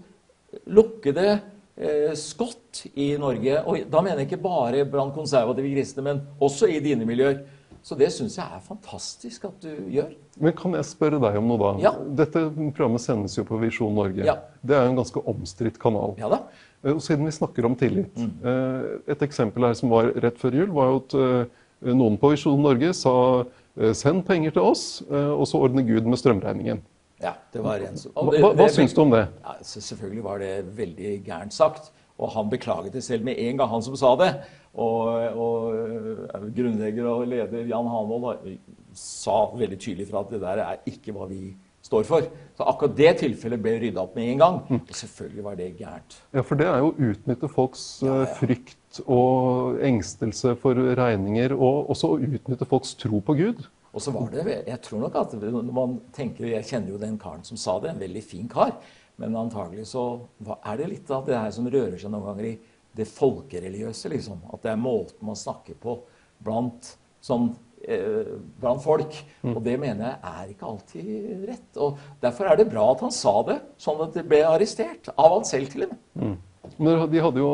lukkede 0.70 1.26
eh, 1.32 2.12
skott 2.18 2.84
i 2.94 3.14
Norge. 3.20 3.58
Og 3.64 3.86
da 3.90 4.02
mener 4.04 4.22
jeg 4.22 4.30
ikke 4.30 4.42
bare 4.44 4.84
blant 4.88 5.14
konservative 5.16 5.72
kristne, 5.72 6.04
men 6.04 6.22
også 6.40 6.68
i 6.70 6.80
dine 6.84 7.08
miljøer. 7.08 7.40
Så 7.86 7.94
det 7.94 8.08
syns 8.10 8.34
jeg 8.34 8.50
er 8.50 8.62
fantastisk 8.66 9.44
at 9.46 9.60
du 9.62 9.70
gjør. 9.94 10.08
Men 10.42 10.54
kan 10.58 10.72
jeg 10.74 10.86
spørre 10.88 11.20
deg 11.22 11.36
om 11.38 11.46
noe, 11.52 11.58
da? 11.60 11.68
Ja. 11.84 11.92
Dette 12.18 12.42
programmet 12.50 13.02
sendes 13.04 13.36
jo 13.38 13.44
på 13.46 13.60
Visjon 13.62 13.94
Norge. 13.94 14.24
Ja. 14.26 14.34
Det 14.66 14.74
er 14.74 14.88
jo 14.88 14.94
en 14.94 14.98
ganske 14.98 15.22
omstridt 15.30 15.78
kanal. 15.82 16.16
Ja 16.18 16.30
da. 16.32 16.40
Eh, 16.82 16.96
Og 16.96 17.00
siden 17.04 17.24
vi 17.28 17.30
snakker 17.36 17.64
om 17.68 17.76
tillit 17.78 18.16
Mm. 18.16 18.32
eh, 18.42 19.12
Et 19.12 19.22
eksempel 19.22 19.64
her 19.68 19.74
som 19.74 19.90
var 19.90 20.10
rett 20.18 20.36
før 20.38 20.52
jul, 20.58 20.72
var 20.74 20.90
jo 20.90 20.96
at 21.04 21.14
eh, 21.14 21.92
noen 21.94 22.18
på 22.18 22.30
Visjon 22.34 22.60
Norge 22.62 22.92
sa 22.94 23.44
send 23.92 24.24
penger 24.26 24.50
til 24.56 24.62
oss, 24.62 25.02
og 25.10 25.44
så 25.46 25.58
ordner 25.60 25.82
Gud 25.84 26.06
med 26.08 26.16
strømregningen. 26.18 26.78
Ja, 27.20 27.34
det 27.52 27.60
var 27.62 27.76
en 27.84 27.96
som 28.00 28.10
Hva, 28.16 28.32
hva, 28.40 28.54
hva 28.56 28.68
syns 28.72 28.94
du 28.96 29.02
om 29.02 29.10
det? 29.12 29.26
Ja, 29.44 29.52
selvfølgelig 29.60 30.22
var 30.24 30.38
det 30.40 30.64
veldig 30.78 31.12
gærent 31.26 31.52
sagt. 31.52 31.90
Og 32.18 32.30
han 32.32 32.48
beklaget 32.48 32.92
det 32.96 33.02
selv 33.04 33.22
med 33.24 33.36
en 33.36 33.58
gang, 33.58 33.68
han 33.68 33.82
som 33.84 33.94
sa 34.00 34.14
det. 34.16 34.30
Og, 34.76 35.38
og 35.40 36.48
grunnlegger 36.56 37.06
og 37.08 37.28
leder 37.30 37.68
Jan 37.70 37.88
Hanvold 37.88 38.50
sa 38.96 39.38
veldig 39.56 39.78
tydelig 39.80 40.08
fra 40.10 40.20
at 40.24 40.34
det 40.34 40.42
der 40.42 40.60
er 40.64 40.82
ikke 40.88 41.14
hva 41.16 41.28
vi 41.30 41.54
står 41.86 42.06
for. 42.08 42.26
Så 42.56 42.66
akkurat 42.66 42.96
det 42.98 43.12
tilfellet 43.22 43.62
ble 43.62 43.76
rydda 43.82 44.02
opp 44.02 44.16
med 44.18 44.32
en 44.32 44.42
gang. 44.42 44.58
Og 44.78 44.98
selvfølgelig 45.00 45.46
var 45.46 45.58
det 45.58 45.68
gærent. 45.78 46.18
Ja, 46.34 46.44
for 46.46 46.60
det 46.60 46.68
er 46.70 46.82
jo 46.82 46.90
å 46.90 47.10
utnytte 47.10 47.50
folks 47.52 47.86
ja, 48.04 48.18
ja. 48.24 48.28
frykt 48.40 49.00
og 49.04 49.80
engstelse 49.86 50.56
for 50.60 50.80
regninger, 50.98 51.54
og 51.56 51.90
også 51.94 52.14
å 52.14 52.20
utnytte 52.26 52.68
folks 52.68 52.94
tro 53.00 53.22
på 53.24 53.38
Gud. 53.38 53.66
Og 53.96 54.04
så 54.04 54.12
var 54.12 54.28
det, 54.32 54.44
jeg 54.66 54.80
tror 54.84 55.06
nok 55.06 55.14
at 55.22 55.34
man 55.72 55.98
tenker, 56.12 56.50
Jeg 56.52 56.68
kjenner 56.68 56.92
jo 56.92 57.00
den 57.00 57.16
karen 57.18 57.44
som 57.44 57.56
sa 57.56 57.78
det, 57.80 57.94
en 57.94 58.02
veldig 58.02 58.22
fin 58.24 58.48
kar. 58.48 58.74
Men 59.16 59.36
antagelig 59.40 59.86
så 59.94 60.02
er 60.44 60.76
det 60.76 60.90
litt 60.90 61.10
av 61.10 61.24
det 61.24 61.38
her 61.38 61.52
som 61.54 61.68
rører 61.72 61.96
seg 61.96 62.12
noen 62.12 62.26
ganger 62.26 62.50
i 62.50 62.56
det 62.96 63.08
folkereligiøse. 63.10 64.10
liksom. 64.12 64.42
At 64.52 64.62
det 64.64 64.72
er 64.72 64.80
måten 64.80 65.26
man 65.26 65.38
snakker 65.38 65.78
på 65.80 65.98
blant, 66.44 66.96
sånn, 67.24 67.50
eh, 67.86 68.36
blant 68.60 68.82
folk. 68.82 69.14
Mm. 69.42 69.54
Og 69.54 69.62
det 69.64 69.78
mener 69.80 70.10
jeg 70.10 70.32
er 70.32 70.50
ikke 70.54 70.72
alltid 70.72 71.46
rett. 71.48 71.70
Og 71.76 71.98
Derfor 72.22 72.50
er 72.50 72.56
det 72.56 72.70
bra 72.70 72.90
at 72.92 73.06
han 73.06 73.14
sa 73.14 73.42
det, 73.46 73.60
sånn 73.78 74.02
at 74.06 74.16
det 74.16 74.26
ble 74.28 74.42
arrestert. 74.46 75.12
Av 75.16 75.38
han 75.38 75.48
selv, 75.48 75.70
til 75.72 75.88
og 75.88 75.94
med. 75.94 76.04
Mm. 76.14 76.36
Men 76.76 77.10
de 77.10 77.20
hadde 77.22 77.40
jo, 77.40 77.50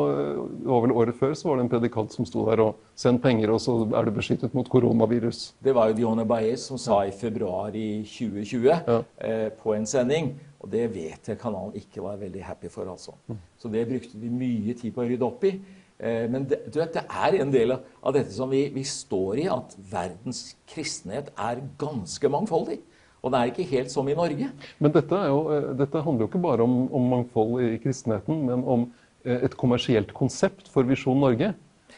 det 0.59 0.67
var 0.67 0.81
vel 0.85 0.95
Året 1.03 1.17
før 1.19 1.35
så 1.37 1.49
var 1.49 1.59
det 1.59 1.65
en 1.65 1.71
predikant 1.71 2.13
som 2.13 2.27
sto 2.27 2.45
der 2.47 2.63
og 2.63 2.79
sendte 2.97 3.23
penger, 3.23 3.53
og 3.53 3.61
så 3.61 3.75
er 3.85 4.07
du 4.07 4.11
beskyttet 4.15 4.55
mot 4.57 4.69
koronavirus. 4.69 5.53
Det 5.63 5.75
var 5.75 5.91
jo 5.91 5.97
Dione 5.99 6.25
Baez 6.27 6.67
som 6.69 6.79
sa 6.81 7.03
i 7.07 7.13
februar 7.15 7.75
i 7.77 8.03
2020 8.07 8.67
ja. 8.71 8.99
eh, 9.21 9.47
på 9.59 9.75
en 9.77 9.87
sending. 9.89 10.33
Og 10.63 10.71
det 10.71 10.85
vet 10.93 11.27
jeg 11.27 11.39
kanalen 11.41 11.75
ikke 11.75 12.03
var 12.05 12.19
veldig 12.21 12.43
happy 12.47 12.71
for. 12.71 12.87
altså. 12.89 13.15
Så 13.59 13.71
det 13.71 13.83
brukte 13.89 14.19
vi 14.19 14.31
mye 14.31 14.75
tid 14.79 14.93
på 14.95 15.03
å 15.03 15.07
rydde 15.09 15.27
opp 15.27 15.43
i. 15.49 15.57
Eh, 15.99 16.23
men 16.31 16.47
det, 16.47 16.63
du 16.71 16.79
vet, 16.79 16.95
det 16.95 17.03
er 17.03 17.37
en 17.41 17.51
del 17.53 17.75
av, 17.75 18.09
dette 18.15 18.31
som 18.31 18.49
vi, 18.51 18.65
vi 18.73 18.85
står 18.87 19.43
i, 19.43 19.47
at 19.51 19.75
verdens 19.91 20.55
kristenhet 20.69 21.33
er 21.35 21.61
ganske 21.81 22.31
mangfoldig. 22.31 22.79
Og 23.23 23.31
det 23.31 23.39
er 23.39 23.51
ikke 23.51 23.69
helt 23.69 23.91
som 23.91 24.07
i 24.11 24.15
Norge. 24.15 24.49
Men 24.83 24.95
dette, 24.95 25.21
jo, 25.29 25.45
eh, 25.51 25.71
dette 25.83 26.03
handler 26.07 26.25
jo 26.25 26.31
ikke 26.31 26.43
bare 26.47 26.65
om, 26.65 26.83
om 26.95 27.09
mangfold 27.17 27.59
i 27.67 27.79
kristenheten, 27.83 28.45
men 28.47 28.63
om 28.63 28.91
Eh, 29.23 29.45
et 29.47 29.55
kommersielt 29.55 30.11
konsept 30.15 30.67
for 30.71 30.87
Visjon 30.87 31.19
Norge. 31.19 31.53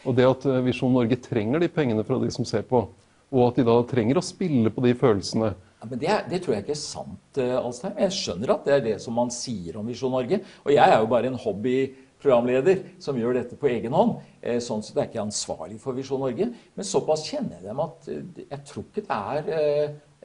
Og 0.05 0.15
det 0.17 0.27
at 0.29 0.45
Visjon 0.65 0.93
Norge 0.93 1.17
trenger 1.17 1.61
de 1.61 1.71
pengene 1.71 2.05
fra 2.05 2.19
de 2.21 2.29
som 2.33 2.45
ser 2.45 2.65
på. 2.69 2.83
Og 3.33 3.47
at 3.47 3.57
de 3.57 3.65
da 3.65 3.77
trenger 3.89 4.19
å 4.19 4.25
spille 4.25 4.69
på 4.69 4.83
de 4.85 4.93
følelsene. 4.97 5.55
Men 5.89 6.01
det, 6.01 6.15
det, 6.31 6.41
tror 6.43 6.55
jeg 6.55 6.65
ikke 6.65 6.75
er 6.75 6.81
sant. 6.81 7.39
Eh, 7.41 7.53
Alstheim. 7.59 7.99
Jeg 8.05 8.15
skjønner 8.17 8.55
at 8.55 8.65
det 8.67 8.73
er 8.75 8.83
det 8.85 8.95
som 9.03 9.15
man 9.17 9.33
sier 9.33 9.79
om 9.79 9.91
Visjon 9.91 10.13
Norge. 10.15 10.41
Og 10.65 10.73
jeg 10.73 10.95
er 10.95 10.97
jo 10.99 11.11
bare 11.11 11.31
en 11.31 11.39
hobbyprogramleder 11.41 12.81
som 13.03 13.19
gjør 13.19 13.39
dette 13.39 13.59
på 13.59 13.69
egen 13.73 13.95
hånd. 13.95 14.17
Sånn 14.63 14.83
sett 14.85 14.97
er 14.97 15.05
jeg 15.05 15.13
ikke 15.13 15.27
ansvarlig 15.27 15.79
for 15.83 15.97
Visjon 15.97 16.23
Norge. 16.25 16.49
Men 16.75 16.89
såpass 16.89 17.27
kjenner 17.29 17.59
jeg 17.59 17.69
dem 17.69 17.83
at 17.85 18.09
jeg 18.09 18.61
tror 18.71 18.87
ikke 18.89 19.05
det 19.05 19.59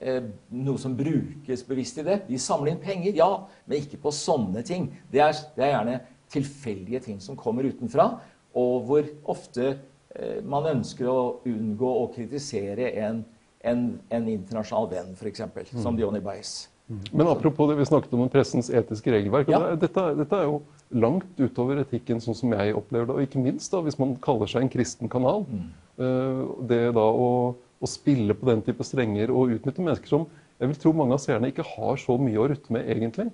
er 0.01 0.31
noe 0.57 0.81
som 0.81 0.95
brukes 0.97 1.65
bevisst 1.69 2.01
i 2.01 2.07
det. 2.07 2.23
De 2.29 2.39
samler 2.41 2.73
inn 2.73 2.81
penger, 2.81 3.13
ja, 3.21 3.29
men 3.67 3.83
ikke 3.83 4.01
på 4.01 4.13
sånne 4.17 4.65
ting. 4.65 4.89
Det 5.13 5.21
er, 5.25 5.37
det 5.57 5.67
er 5.67 5.75
gjerne 5.75 6.01
tilfeldige 6.31 7.01
ting 7.05 7.21
som 7.23 7.39
kommer 7.39 7.67
utenfra, 7.67 8.13
og 8.59 8.87
hvor 8.89 9.09
ofte 9.31 9.67
eh, 9.71 10.41
man 10.47 10.69
ønsker 10.71 11.11
å 11.11 11.21
unngå 11.49 11.91
å 12.03 12.09
kritisere 12.15 12.93
en, 13.05 13.25
en, 13.61 13.87
en 14.09 14.29
internasjonal 14.29 14.91
venn, 14.91 15.15
f.eks., 15.17 15.43
mm. 15.47 15.81
som 15.83 15.97
Diony 15.99 16.21
Baez. 16.25 16.69
Mm. 16.91 17.01
Men 17.13 17.29
apropos 17.31 17.69
det 17.71 17.77
vi 17.79 17.87
snakket 17.87 18.15
om 18.17 18.29
pressens 18.33 18.71
etiske 18.75 19.13
regelverk. 19.15 19.51
Ja. 19.53 19.61
Dette, 19.79 20.07
dette, 20.19 20.41
er 20.41 20.49
jo 20.49 20.61
langt 20.91 21.39
utover 21.39 21.79
etikken 21.85 22.23
sånn 22.23 22.39
som 22.39 22.55
jeg 22.57 22.75
opplever 22.75 23.07
det. 23.07 23.17
Og 23.17 23.29
ikke 23.29 23.43
minst 23.43 23.71
da, 23.71 23.83
hvis 23.87 23.99
man 24.01 24.17
kaller 24.23 24.51
seg 24.51 24.67
en 24.67 24.73
kristen 24.73 25.13
kanal. 25.13 25.47
Mm. 25.47 25.69
Uh, 26.01 26.43
det 26.67 26.83
da 26.97 27.05
å, 27.05 27.31
å, 27.55 27.89
spille 27.91 28.35
på 28.35 28.49
den 28.49 28.65
type 28.67 28.87
strenger 28.87 29.31
og 29.31 29.55
utnytte 29.55 29.85
mennesker 29.85 30.11
som 30.11 30.27
jeg 30.61 30.73
vil 30.73 30.79
tro 30.81 30.93
mange 30.97 31.17
av 31.17 31.23
seerne 31.23 31.49
ikke 31.53 31.65
har 31.65 31.97
så 32.01 32.19
mye 32.21 32.41
å 32.41 32.47
rutte 32.51 32.73
med, 32.75 32.89
egentlig. 32.91 33.31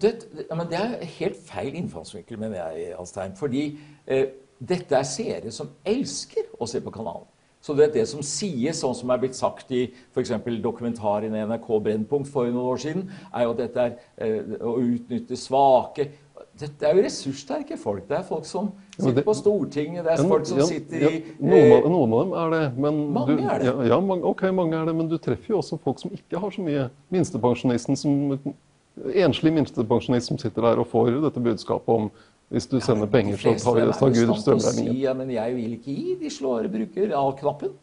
Det, 0.00 0.12
det, 0.30 0.78
er 0.78 0.94
helt 1.18 1.40
feil 1.44 1.74
innfallsvinkel, 1.76 2.38
mener 2.40 2.62
jeg, 2.62 2.94
Alstein. 2.96 3.34
Fordi 3.36 3.64
eh, 4.06 4.30
dette 4.56 4.96
er 4.96 5.08
seere 5.08 5.52
som 5.52 5.74
elsker 5.84 6.48
å 6.56 6.68
se 6.70 6.80
på 6.80 6.94
kanalen. 6.94 7.26
Så 7.66 7.74
det, 7.74 7.88
det 7.96 8.04
som 8.06 8.22
sies, 8.22 8.78
sånn 8.78 8.94
som 8.94 9.10
er 9.10 9.18
blitt 9.18 9.34
sagt 9.34 9.72
i 9.74 9.88
f.eks. 10.14 10.30
dokumentaren 10.62 11.34
i 11.34 11.42
NRK 11.48 11.66
Brennpunkt 11.82 12.30
for 12.30 12.46
noen 12.46 12.70
år 12.70 12.78
siden, 12.84 13.08
er 13.32 13.48
jo 13.48 13.56
at 13.56 13.62
dette 13.64 13.86
er 13.88 13.96
eh, 14.22 14.54
å 14.62 14.76
utnytte 14.78 15.38
svake 15.40 16.06
dette 16.56 16.86
er 16.88 16.96
jo 16.96 17.02
ressurssterke 17.04 17.76
folk. 17.76 18.06
Det 18.08 18.16
er 18.16 18.22
folk 18.24 18.46
som 18.48 18.70
sitter 18.94 19.24
på 19.26 19.34
Stortinget, 19.36 20.06
det 20.06 20.14
er 20.14 20.28
folk 20.28 20.46
som 20.48 20.62
sitter 20.64 21.02
i 21.04 21.18
noen, 21.36 21.72
av, 21.74 21.88
noen, 21.92 22.14
av, 22.14 22.22
dem 22.22 22.36
er 22.40 22.54
det. 22.54 22.62
Men 22.80 23.00
mange 23.12 23.34
du, 23.36 23.42
er 23.44 23.64
det. 23.64 23.74
Ja, 23.90 23.98
mange, 24.00 24.24
ok, 24.30 24.46
mange 24.56 24.78
er 24.78 24.88
det, 24.88 24.94
men 24.96 25.10
du 25.10 25.18
treffer 25.20 25.52
jo 25.52 25.60
også 25.60 25.76
folk 25.84 26.00
som 26.00 26.14
ikke 26.16 26.40
har 26.40 26.54
så 26.54 26.64
mye. 26.64 26.86
Minstepensjonisten 27.12 28.00
som 28.00 28.14
enslig 29.26 29.52
minstepensjonist 29.52 30.32
som 30.32 30.40
sitter 30.40 30.64
der 30.64 30.80
og 30.80 30.88
får 30.88 31.12
dette 31.26 31.42
budskapet 31.44 31.92
om 31.92 32.08
hvis 32.48 32.68
du 32.70 32.76
sender 32.80 33.10
penger, 33.10 33.40
så 33.42 33.56
tar, 33.58 33.90
tar 33.98 34.12
Gud 34.14 34.30
strømregningen. 34.38 34.94
Si, 34.94 35.02
ja, 35.02 35.14
men 35.18 35.30
jeg 35.34 35.56
vil 35.56 35.72
ikke 35.80 35.96
gi. 35.96 36.14
De 36.20 36.30
slår 36.30 36.68
bruker 36.70 37.14
av-knappen. 37.18 37.74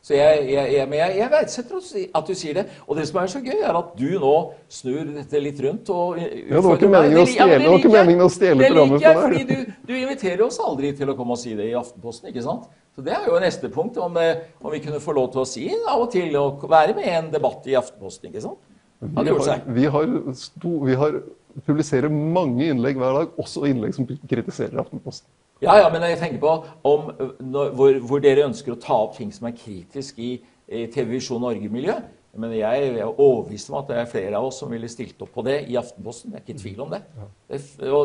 Så 0.00 0.14
jeg, 0.16 0.44
jeg, 0.48 0.72
jeg, 0.72 1.16
jeg, 1.18 1.28
verdsetter 1.28 1.80
at 2.16 2.28
du 2.28 2.32
sier 2.34 2.56
det. 2.56 2.62
Og 2.88 2.96
det 2.96 3.04
som 3.10 3.18
er 3.20 3.28
så 3.28 3.42
gøy, 3.44 3.58
er 3.60 3.76
at 3.76 3.90
du 3.98 4.06
nå 4.22 4.32
snur 4.72 5.10
dette 5.12 5.42
litt 5.44 5.60
rundt. 5.60 5.92
Og 5.92 6.16
ja, 6.16 6.30
det 6.48 6.62
var 6.64 6.80
ikke 6.80 6.88
meningen 6.94 7.20
å 7.20 7.26
stjele, 7.28 7.58
det, 7.60 7.68
var 7.68 7.82
ikke 7.82 7.92
meningen 7.92 8.24
å 8.24 8.30
stjele 8.32 8.70
programmet 8.70 9.04
for 9.04 9.36
deg. 9.36 9.50
Du, 9.50 9.74
du 9.90 9.92
inviterer 9.98 10.44
oss 10.46 10.56
aldri 10.64 10.94
til 10.96 11.12
å 11.12 11.16
komme 11.18 11.36
og 11.36 11.42
si 11.42 11.52
det 11.58 11.68
i 11.68 11.76
Aftenposten. 11.78 12.32
ikke 12.32 12.46
sant? 12.46 12.70
Så 12.96 13.04
Det 13.04 13.12
er 13.14 13.28
jo 13.28 13.36
neste 13.44 13.70
punkt, 13.72 14.00
om, 14.00 14.16
eh, 14.16 14.40
om 14.64 14.72
vi 14.72 14.80
kunne 14.86 15.02
få 15.04 15.14
lov 15.20 15.30
til 15.34 15.44
å 15.44 15.48
si 15.48 15.68
av 15.76 16.06
og 16.06 16.08
til, 16.16 16.32
å 16.40 16.48
være 16.64 16.96
med 16.96 17.04
i 17.04 17.14
en 17.18 17.30
debatt 17.34 17.68
i 17.68 17.76
Aftenposten. 17.78 18.32
ikke 18.32 18.46
sant? 18.48 18.64
Vi 19.00 19.28
har, 19.28 19.62
vi, 19.68 19.84
har 19.84 20.10
sto, 20.36 20.72
vi 20.84 20.96
har 20.96 21.20
publiserer 21.66 22.12
mange 22.12 22.70
innlegg 22.70 22.98
hver 23.00 23.18
dag, 23.18 23.34
også 23.40 23.66
innlegg 23.70 23.96
som 23.96 24.08
kritiserer 24.08 24.80
Aftenposten. 24.82 25.28
Ja, 25.60 25.74
ja, 25.76 25.90
men 25.92 26.04
jeg 26.08 26.16
tenker 26.20 26.40
på 26.40 26.52
om, 26.88 27.10
når, 27.40 27.74
hvor, 27.76 27.98
hvor, 28.08 28.22
dere 28.24 28.46
ønsker 28.48 28.72
å 28.72 28.80
ta 28.80 28.96
opp 29.04 29.18
ting 29.18 29.28
som 29.34 29.50
er 29.50 29.58
kritisk 29.58 30.18
i, 30.22 30.38
i 30.70 30.86
TV 30.92 31.18
Visjon 31.18 31.42
Norge-miljøet. 31.44 32.16
Men 32.38 32.52
jeg 32.54 32.90
er 32.94 33.08
overbevist 33.08 33.72
om 33.72 33.80
at 33.80 33.88
det 33.90 33.96
er 33.98 34.10
flere 34.10 34.38
av 34.38 34.44
oss 34.46 34.60
som 34.62 34.70
ville 34.70 34.86
stilt 34.88 35.18
opp 35.24 35.32
på 35.34 35.42
det 35.42 35.56
i 35.66 35.74
Aftenposten. 35.78 36.30
Det 36.30 36.38
er 36.38 36.44
ikke 36.44 36.60
tvil 36.60 36.84
om 36.84 36.92
det. 36.92 37.00
det, 37.50 37.58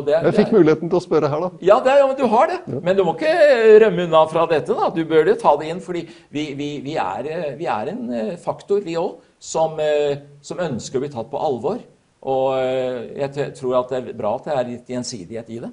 det 0.08 0.16
jeg 0.16 0.34
fikk 0.40 0.54
muligheten 0.56 0.90
til 0.90 0.98
å 0.98 1.02
spørre 1.04 1.30
her, 1.30 1.44
da. 1.44 1.50
Ja, 1.62 1.76
ja, 1.86 2.08
men 2.08 2.16
du 2.18 2.24
har 2.32 2.50
det. 2.50 2.56
Ja. 2.66 2.80
Men 2.88 2.98
du 2.98 3.04
må 3.06 3.14
ikke 3.14 3.36
rømme 3.84 4.08
unna 4.08 4.24
fra 4.32 4.48
dette. 4.50 4.74
da. 4.74 4.90
Du 4.90 5.04
bør 5.06 5.30
jo 5.30 5.36
ta 5.38 5.54
det 5.60 5.70
inn, 5.70 5.82
fordi 5.84 6.02
vi, 6.34 6.48
vi, 6.58 6.70
vi, 6.82 6.96
er, 6.98 7.54
vi 7.60 7.70
er, 7.70 7.92
en 7.94 8.10
eh, 8.10 8.32
faktor, 8.42 8.82
vi 8.82 8.98
òg 8.98 9.22
som, 9.38 9.78
eh, 9.78 10.18
som, 10.42 10.58
ønsker 10.66 10.98
å 10.98 11.06
bli 11.06 11.12
tatt 11.14 11.30
på 11.30 11.44
alvor. 11.46 11.78
Og 12.26 12.46
eh, 12.58 13.00
jeg 13.20 13.52
tror 13.58 13.80
at 13.82 13.92
det 13.92 13.98
er 14.00 14.18
bra 14.18 14.34
at 14.38 14.48
det 14.48 14.54
er 14.54 14.70
litt 14.70 14.92
gjensidighet 14.94 15.50
i 15.52 15.62
det. 15.66 15.72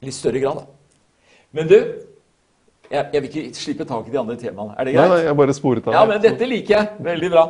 I 0.00 0.08
litt 0.08 0.16
større 0.16 0.42
grad, 0.42 0.62
da. 0.62 0.66
Men 1.56 1.70
du, 1.70 1.78
jeg, 2.90 3.06
jeg 3.12 3.22
vil 3.22 3.30
ikke 3.30 3.46
slippe 3.58 3.86
tak 3.88 4.08
i 4.08 4.12
de 4.12 4.20
andre 4.20 4.36
temaene. 4.40 4.76
Er 4.76 4.88
det 4.88 4.96
greit? 4.96 5.08
Nei, 5.08 5.16
nei 5.16 5.24
jeg 5.26 5.38
bare 5.40 5.56
sporet 5.56 5.88
av. 5.88 5.96
Ja, 5.96 6.04
men 6.08 6.22
dette 6.22 6.48
liker 6.48 6.76
jeg. 6.76 7.06
Veldig 7.06 7.32
bra. 7.32 7.46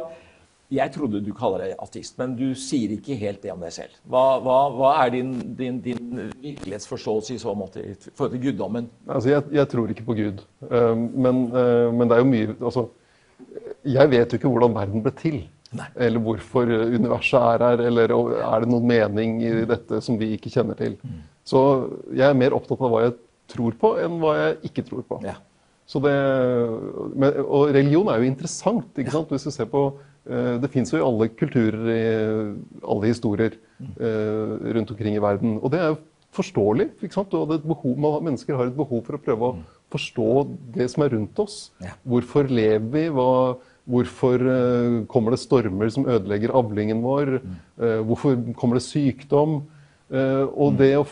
Jeg 0.73 0.91
trodde 0.97 1.21
du 1.23 1.31
kaller 1.37 1.63
deg 1.63 1.83
ateist, 1.83 2.17
men 2.19 2.33
du 2.35 2.49
sier 2.59 2.91
ikke 2.97 3.15
helt 3.21 3.39
det 3.45 3.53
om 3.53 3.61
deg 3.63 3.71
selv. 3.75 3.93
Hva, 4.11 4.25
hva, 4.43 4.57
hva 4.75 4.89
er 5.05 5.13
din, 5.15 5.37
din, 5.59 5.77
din, 5.85 6.09
virkelighetsforståelse 6.43 7.37
i 7.37 7.39
så 7.39 7.55
måte 7.55 7.85
i 7.85 7.93
forhold 8.09 8.35
til 8.35 8.43
guddommen? 8.49 8.89
Altså, 9.07 9.31
jeg, 9.31 9.45
jeg, 9.55 9.71
tror 9.71 9.93
ikke 9.93 10.07
på 10.09 10.17
Gud. 10.19 10.43
Uh, 10.67 10.97
men, 10.97 11.45
uh, 11.55 11.93
men, 11.95 12.09
det 12.09 12.17
er 12.17 12.25
jo 12.25 12.31
mye 12.33 12.57
altså, 12.57 12.89
jeg 13.87 14.11
vet 14.11 14.33
jo 14.33 14.41
ikke 14.41 14.51
hvordan 14.51 14.75
verden 14.75 15.05
ble 15.07 15.15
til. 15.21 15.39
Eller 15.75 16.23
hvorfor 16.23 16.71
universet 16.71 17.41
er 17.41 17.65
her, 17.65 17.83
eller 17.89 18.13
er 18.15 18.63
det 18.63 18.71
noen 18.71 18.87
mening 18.87 19.41
i 19.45 19.53
dette 19.69 20.01
som 20.05 20.19
vi 20.21 20.33
ikke 20.37 20.53
kjenner 20.53 20.79
til. 20.79 20.97
Mm. 21.03 21.21
Så 21.47 21.63
jeg 22.15 22.27
er 22.29 22.39
mer 22.39 22.57
opptatt 22.57 22.83
av 22.83 22.93
hva 22.93 23.05
jeg 23.07 23.17
tror 23.53 23.77
på, 23.81 23.93
enn 24.03 24.19
hva 24.23 24.35
jeg 24.39 24.57
ikke 24.71 24.87
tror 24.87 25.05
på. 25.09 25.21
Ja. 25.27 25.37
Det, 25.87 26.13
og 27.47 27.69
religion 27.71 28.09
er 28.11 28.19
jo 28.19 28.27
interessant. 28.27 28.91
ikke 28.99 29.15
sant? 29.15 29.31
Hvis 29.31 29.47
du 29.47 29.53
ser 29.55 29.69
på, 29.71 29.87
eh, 30.27 30.59
Det 30.59 30.71
fins 30.71 30.93
jo 30.93 30.99
i 30.99 31.07
alle 31.07 31.29
kulturer, 31.29 31.87
i 31.87 32.83
alle 32.83 33.07
historier 33.07 33.55
mm. 33.79 33.95
eh, 34.01 34.75
rundt 34.75 34.91
omkring 34.91 35.15
i 35.15 35.23
verden. 35.23 35.61
Og 35.63 35.71
det 35.71 35.81
er 35.81 35.89
jo 35.95 36.03
forståelig. 36.35 36.91
ikke 37.03 37.15
sant? 37.15 37.35
Og 37.35 37.63
behov, 37.63 38.23
mennesker 38.23 38.57
har 38.57 38.67
et 38.67 38.77
behov 38.77 39.05
for 39.07 39.17
å 39.17 39.23
prøve 39.23 39.47
å 39.47 39.55
mm. 39.55 39.63
forstå 39.95 40.29
det 40.75 40.91
som 40.91 41.07
er 41.07 41.15
rundt 41.15 41.39
oss. 41.39 41.71
Hvorfor 42.03 42.51
lever 42.51 42.91
vi? 42.91 43.07
Hva, 43.09 43.57
Hvorfor 43.87 44.43
eh, 44.43 44.95
kommer 45.11 45.35
det 45.35 45.43
stormer 45.45 45.91
som 45.95 46.09
ødelegger 46.11 46.55
avlingen 46.59 47.03
vår? 47.05 47.37
Eh, 47.39 48.01
hvorfor 48.07 48.39
kommer 48.59 48.81
det 48.81 48.87
sykdom? 48.87 49.61
Eh, 50.11 50.43
og 50.43 50.79
det 50.81 50.93
å, 50.99 51.07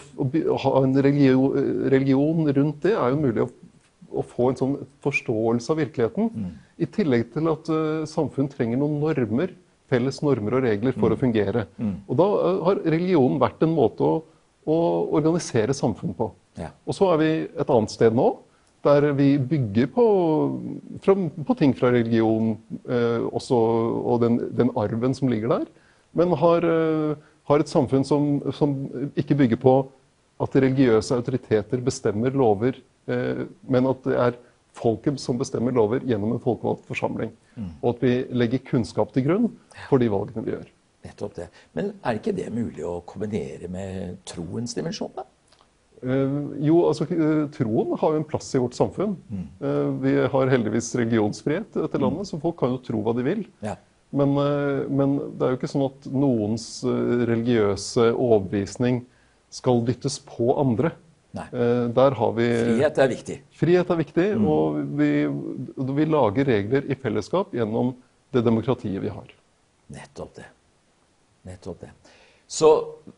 ha 0.65 0.73
en 0.83 0.97
religion, 0.99 2.49
rundt 2.51 2.83
det 2.83 2.97
er 2.97 3.15
jo 3.15 3.21
mulig 3.23 3.47
å, 3.47 4.25
få 4.27 4.51
en 4.51 4.59
sånn 4.59 4.75
forståelse 5.07 5.71
av 5.71 5.81
virkeligheten. 5.85 6.31
I 6.79 6.91
tillegg 6.91 7.29
til 7.35 7.51
at 7.51 7.71
samfunn 8.11 8.51
trenger 8.51 8.79
noen 8.79 9.01
normer 9.03 9.55
felles 9.91 10.21
normer 10.25 10.57
og 10.59 10.65
regler 10.65 10.95
for 10.97 11.15
å 11.15 11.19
fungere. 11.19 11.67
Og 12.09 12.19
da 12.19 12.27
har 12.69 12.81
religionen 12.87 13.41
vært 13.43 13.63
en 13.67 13.75
måte 13.75 14.07
å, 14.07 14.15
å 14.67 14.79
organisere 15.19 15.75
samfunn 15.77 16.15
på. 16.19 16.31
Og 16.87 16.97
så 16.97 17.11
er 17.13 17.21
vi 17.21 17.31
et 17.47 17.71
annet 17.71 17.95
sted 17.95 18.15
nå, 18.17 18.29
der 18.85 19.13
vi 19.17 19.29
bygger 19.39 19.89
på, 19.95 20.07
fra, 21.05 21.17
på 21.49 21.57
ting 21.59 21.75
fra 21.77 21.91
religion 21.95 22.55
eh, 22.89 23.25
også, 23.35 23.59
og 24.05 24.23
den, 24.25 24.39
den 24.57 24.73
arven 24.77 25.17
som 25.17 25.31
ligger 25.33 25.53
der, 25.57 25.69
men 26.15 26.35
har, 26.39 26.67
eh, 26.69 27.17
har 27.51 27.61
et 27.61 27.71
samfunn 27.73 28.07
som, 28.07 28.39
som 28.55 28.77
ikke 29.17 29.39
bygger 29.43 29.61
på 29.61 29.77
at 30.43 30.57
religiøse 30.57 31.15
autoriteter 31.17 31.83
bestemmer 31.85 32.35
lover, 32.35 32.79
eh, 33.09 33.45
men 33.69 33.91
at 33.91 34.05
det 34.07 34.19
er 34.29 34.39
folket 34.75 35.21
som 35.23 35.39
bestemmer 35.39 35.75
lover 35.75 36.03
gjennom 36.07 36.35
en 36.35 36.43
folkevalgt 36.43 36.87
forsamling. 36.91 37.31
Og 37.83 37.95
at 37.95 38.01
vi 38.03 38.15
legger 38.35 38.65
kunnskap 38.67 39.13
til 39.15 39.29
grunn 39.29 39.53
for 39.89 40.03
de 40.03 40.09
valgene 40.11 40.43
vi 40.43 40.57
gjør. 40.57 40.73
Nettopp 41.05 41.37
det. 41.37 41.47
Men 41.77 41.93
er 42.03 42.19
ikke 42.19 42.35
det 42.35 42.49
mulig 42.53 42.83
å 42.89 42.97
kombinere 43.07 43.69
med 43.71 44.19
troens 44.27 44.75
dimensjon, 44.75 45.13
da? 45.15 45.27
Eh, 46.05 46.37
jo, 46.67 46.83
altså 46.91 47.07
eh, 47.09 47.47
Troen 47.55 47.95
har 48.01 48.13
jo 48.13 48.21
en 48.21 48.29
plass 48.29 48.51
i 48.55 48.61
vårt 48.61 48.77
samfunn. 48.77 49.17
Eh, 49.33 49.89
vi 50.05 50.15
har 50.35 50.53
heldigvis 50.53 50.93
religionsfrihet 51.01 51.79
i 51.79 51.85
dette 51.87 52.01
landet, 52.03 52.29
så 52.29 52.41
folk 52.43 52.59
kan 52.61 52.75
jo 52.75 52.83
tro 52.85 53.01
hva 53.05 53.15
de 53.17 53.25
vil. 53.27 53.45
Ja. 53.65 53.79
Men, 54.15 54.37
men 54.95 55.15
det 55.35 55.43
er 55.43 55.55
jo 55.55 55.59
ikke 55.59 55.73
sånn 55.73 55.89
at 55.89 56.05
noens 56.07 56.67
religiøse 56.87 58.13
overbevisning 58.13 59.01
skal 59.51 59.83
dyttes 59.89 60.21
på 60.23 60.53
andre. 60.61 60.93
Nei. 61.35 61.49
Der 61.97 62.15
har 62.15 62.37
vi 62.37 62.47
Frihet 62.61 63.01
er 63.03 63.11
viktig. 63.11 63.39
Frihet 63.59 63.91
er 63.91 63.99
viktig, 63.99 64.29
og 64.39 64.79
vi, 65.01 65.09
vi 65.99 66.07
lager 66.07 66.47
regler 66.47 66.87
i 66.87 66.95
fellesskap 66.95 67.59
gjennom 67.59 67.91
det 68.31 68.45
demokratiet 68.47 69.03
vi 69.03 69.11
har. 69.11 69.35
Nettopp 69.99 70.39
det. 70.39 70.47
Nettopp 71.51 71.83
det. 71.83 71.91
Så 72.55 72.71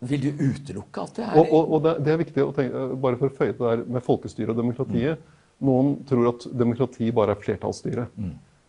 vil 0.09 0.23
du 0.23 0.29
utelukke 0.41 1.03
at 1.03 1.19
det 1.19 1.25
er 1.27 1.39
Og, 1.43 1.51
og, 1.53 1.73
og 1.77 1.83
det, 1.85 1.95
det 2.07 2.13
er 2.15 2.21
viktig 2.23 2.45
å 2.45 2.53
tenke, 2.57 2.85
bare 3.03 3.19
for 3.21 3.29
å 3.29 3.37
føye 3.37 3.53
det 3.53 3.63
der 3.63 3.83
med 3.97 4.05
folkestyret 4.07 4.53
og 4.55 4.61
demokratiet. 4.63 5.25
Noen 5.67 5.97
tror 6.09 6.31
at 6.35 6.47
demokrati 6.57 7.09
bare 7.17 7.35
er 7.37 7.43
flertallsstyre. 7.43 8.07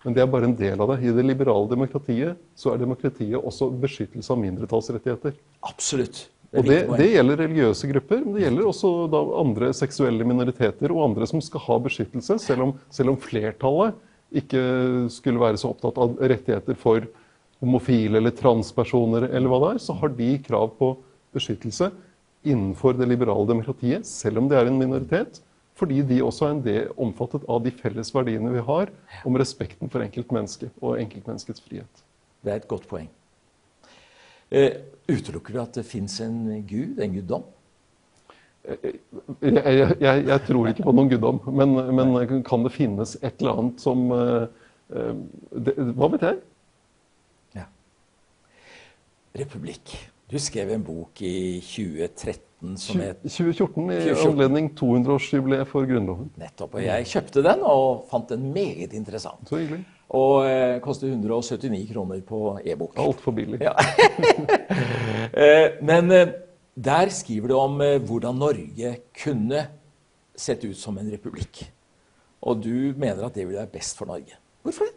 Men 0.05 0.15
det 0.15 0.23
er 0.23 0.29
bare 0.31 0.47
en 0.47 0.55
del 0.55 0.79
av 0.83 0.93
det. 0.93 1.01
I 1.03 1.13
det 1.15 1.25
liberale 1.25 1.67
demokratiet 1.71 2.39
så 2.55 2.71
er 2.73 2.81
demokratiet 2.81 3.37
også 3.39 3.69
beskyttelse 3.81 4.31
av 4.33 4.39
mindretallsrettigheter. 4.39 5.37
Absolutt. 5.67 6.27
Det 6.47 6.61
Og 6.61 6.69
det, 6.69 6.77
det 7.01 7.07
gjelder 7.11 7.41
religiøse 7.43 7.89
grupper, 7.91 8.21
men 8.23 8.35
det 8.37 8.45
gjelder 8.45 8.69
også 8.69 8.91
andre 9.41 9.71
seksuelle 9.75 10.27
minoriteter 10.27 10.93
og 10.95 11.09
andre 11.09 11.27
som 11.27 11.43
skal 11.43 11.63
ha 11.65 11.79
beskyttelse, 11.83 12.37
selv 12.39 12.63
om, 12.69 12.75
selv 12.93 13.11
om 13.11 13.19
flertallet 13.19 13.97
ikke 14.31 14.61
skulle 15.11 15.41
være 15.43 15.59
så 15.59 15.73
opptatt 15.73 15.99
av 15.99 16.15
rettigheter 16.19 16.79
for 16.79 17.03
homofile 17.63 18.19
eller 18.19 18.35
transpersoner, 18.37 19.29
eller 19.31 19.51
hva 19.51 19.61
det 19.63 19.71
er, 19.75 19.83
så 19.83 19.95
har 19.97 20.13
de 20.13 20.29
krav 20.45 20.71
på 20.77 20.93
beskyttelse 21.35 21.89
innenfor 22.47 22.95
det 22.97 23.07
liberale 23.09 23.47
demokratiet, 23.49 24.05
selv 24.07 24.41
om 24.41 24.49
det 24.49 24.59
er 24.59 24.69
en 24.69 24.79
minoritet, 24.79 25.41
fordi 25.77 26.01
de 26.09 26.23
også 26.25 26.47
er 26.47 26.55
en 26.55 26.63
del 26.65 26.87
omfattet 26.97 27.45
av 27.49 27.61
de 27.65 27.73
felles 27.75 28.09
verdiene 28.13 28.53
vi 28.53 28.63
har 28.65 28.89
om 29.27 29.37
respekten 29.37 29.91
for 29.93 30.01
enkeltmennesket 30.05 30.73
og 30.81 30.97
enkeltmenneskets 31.01 31.61
frihet. 31.65 32.03
Det 32.41 32.53
er 32.53 32.61
et 32.61 32.69
godt 32.69 32.87
poeng. 32.89 33.09
Eh, 34.49 34.79
utelukker 35.09 35.53
du 35.53 35.61
at 35.61 35.77
det 35.77 35.85
fins 35.85 36.21
en 36.23 36.39
gud, 36.67 37.01
en 37.03 37.13
guddom? 37.13 37.45
Jeg, 38.67 38.99
jeg, 39.41 39.95
jeg, 40.01 40.23
jeg 40.27 40.41
tror 40.47 40.67
ikke 40.67 40.83
på 40.83 40.93
noen 40.95 41.11
guddom, 41.11 41.37
men, 41.55 41.75
men 41.95 42.41
kan 42.47 42.65
det 42.65 42.73
finnes 42.75 43.15
et 43.21 43.39
eller 43.39 43.61
annet 43.61 43.83
som 43.83 44.07
eh, 44.11 44.47
eh, 44.91 45.13
det, 45.67 45.75
Hva 45.95 46.09
vet 46.15 46.25
jeg? 46.27 46.41
Republikk. 49.37 49.95
Du 50.27 50.35
skrev 50.43 50.71
en 50.75 50.83
bok 50.83 51.21
i 51.23 51.59
2013 51.63 52.77
som 52.81 52.99
het 52.99 53.21
2014 53.23 53.83
i 53.93 53.99
2014. 54.01 54.31
anledning 54.31 54.71
200-årsjubileet 54.79 55.69
for 55.69 55.85
Grunnloven. 55.87 56.31
Nettopp. 56.41 56.73
Og 56.79 56.83
jeg 56.83 57.05
kjøpte 57.11 57.43
den 57.45 57.61
og 57.63 58.07
fant 58.11 58.33
den 58.33 58.49
meget 58.55 58.95
interessant. 58.97 59.45
Så 59.47 59.61
hyggelig. 59.61 59.85
Og 60.17 60.47
eh, 60.47 60.77
koster 60.83 61.07
179 61.11 61.85
kroner 61.91 62.21
på 62.27 62.41
e-bok. 62.63 62.97
Altfor 63.03 63.35
billig. 63.37 63.61
Ja. 63.61 63.75
Eh, 65.37 65.73
Men 65.83 66.11
eh, 66.11 66.29
der 66.75 67.09
skriver 67.11 67.51
du 67.51 67.55
om 67.59 67.81
eh, 67.83 67.97
hvordan 68.01 68.37
Norge 68.39 68.93
kunne 69.23 69.65
sett 70.37 70.63
ut 70.63 70.77
som 70.79 70.97
en 70.97 71.09
republikk. 71.11 71.65
Og 72.47 72.61
du 72.63 72.93
mener 72.97 73.25
at 73.27 73.35
det 73.35 73.43
ville 73.47 73.59
være 73.59 73.73
best 73.73 73.97
for 73.99 74.07
Norge. 74.09 74.37
Hvorfor 74.63 74.87
det? 74.87 74.96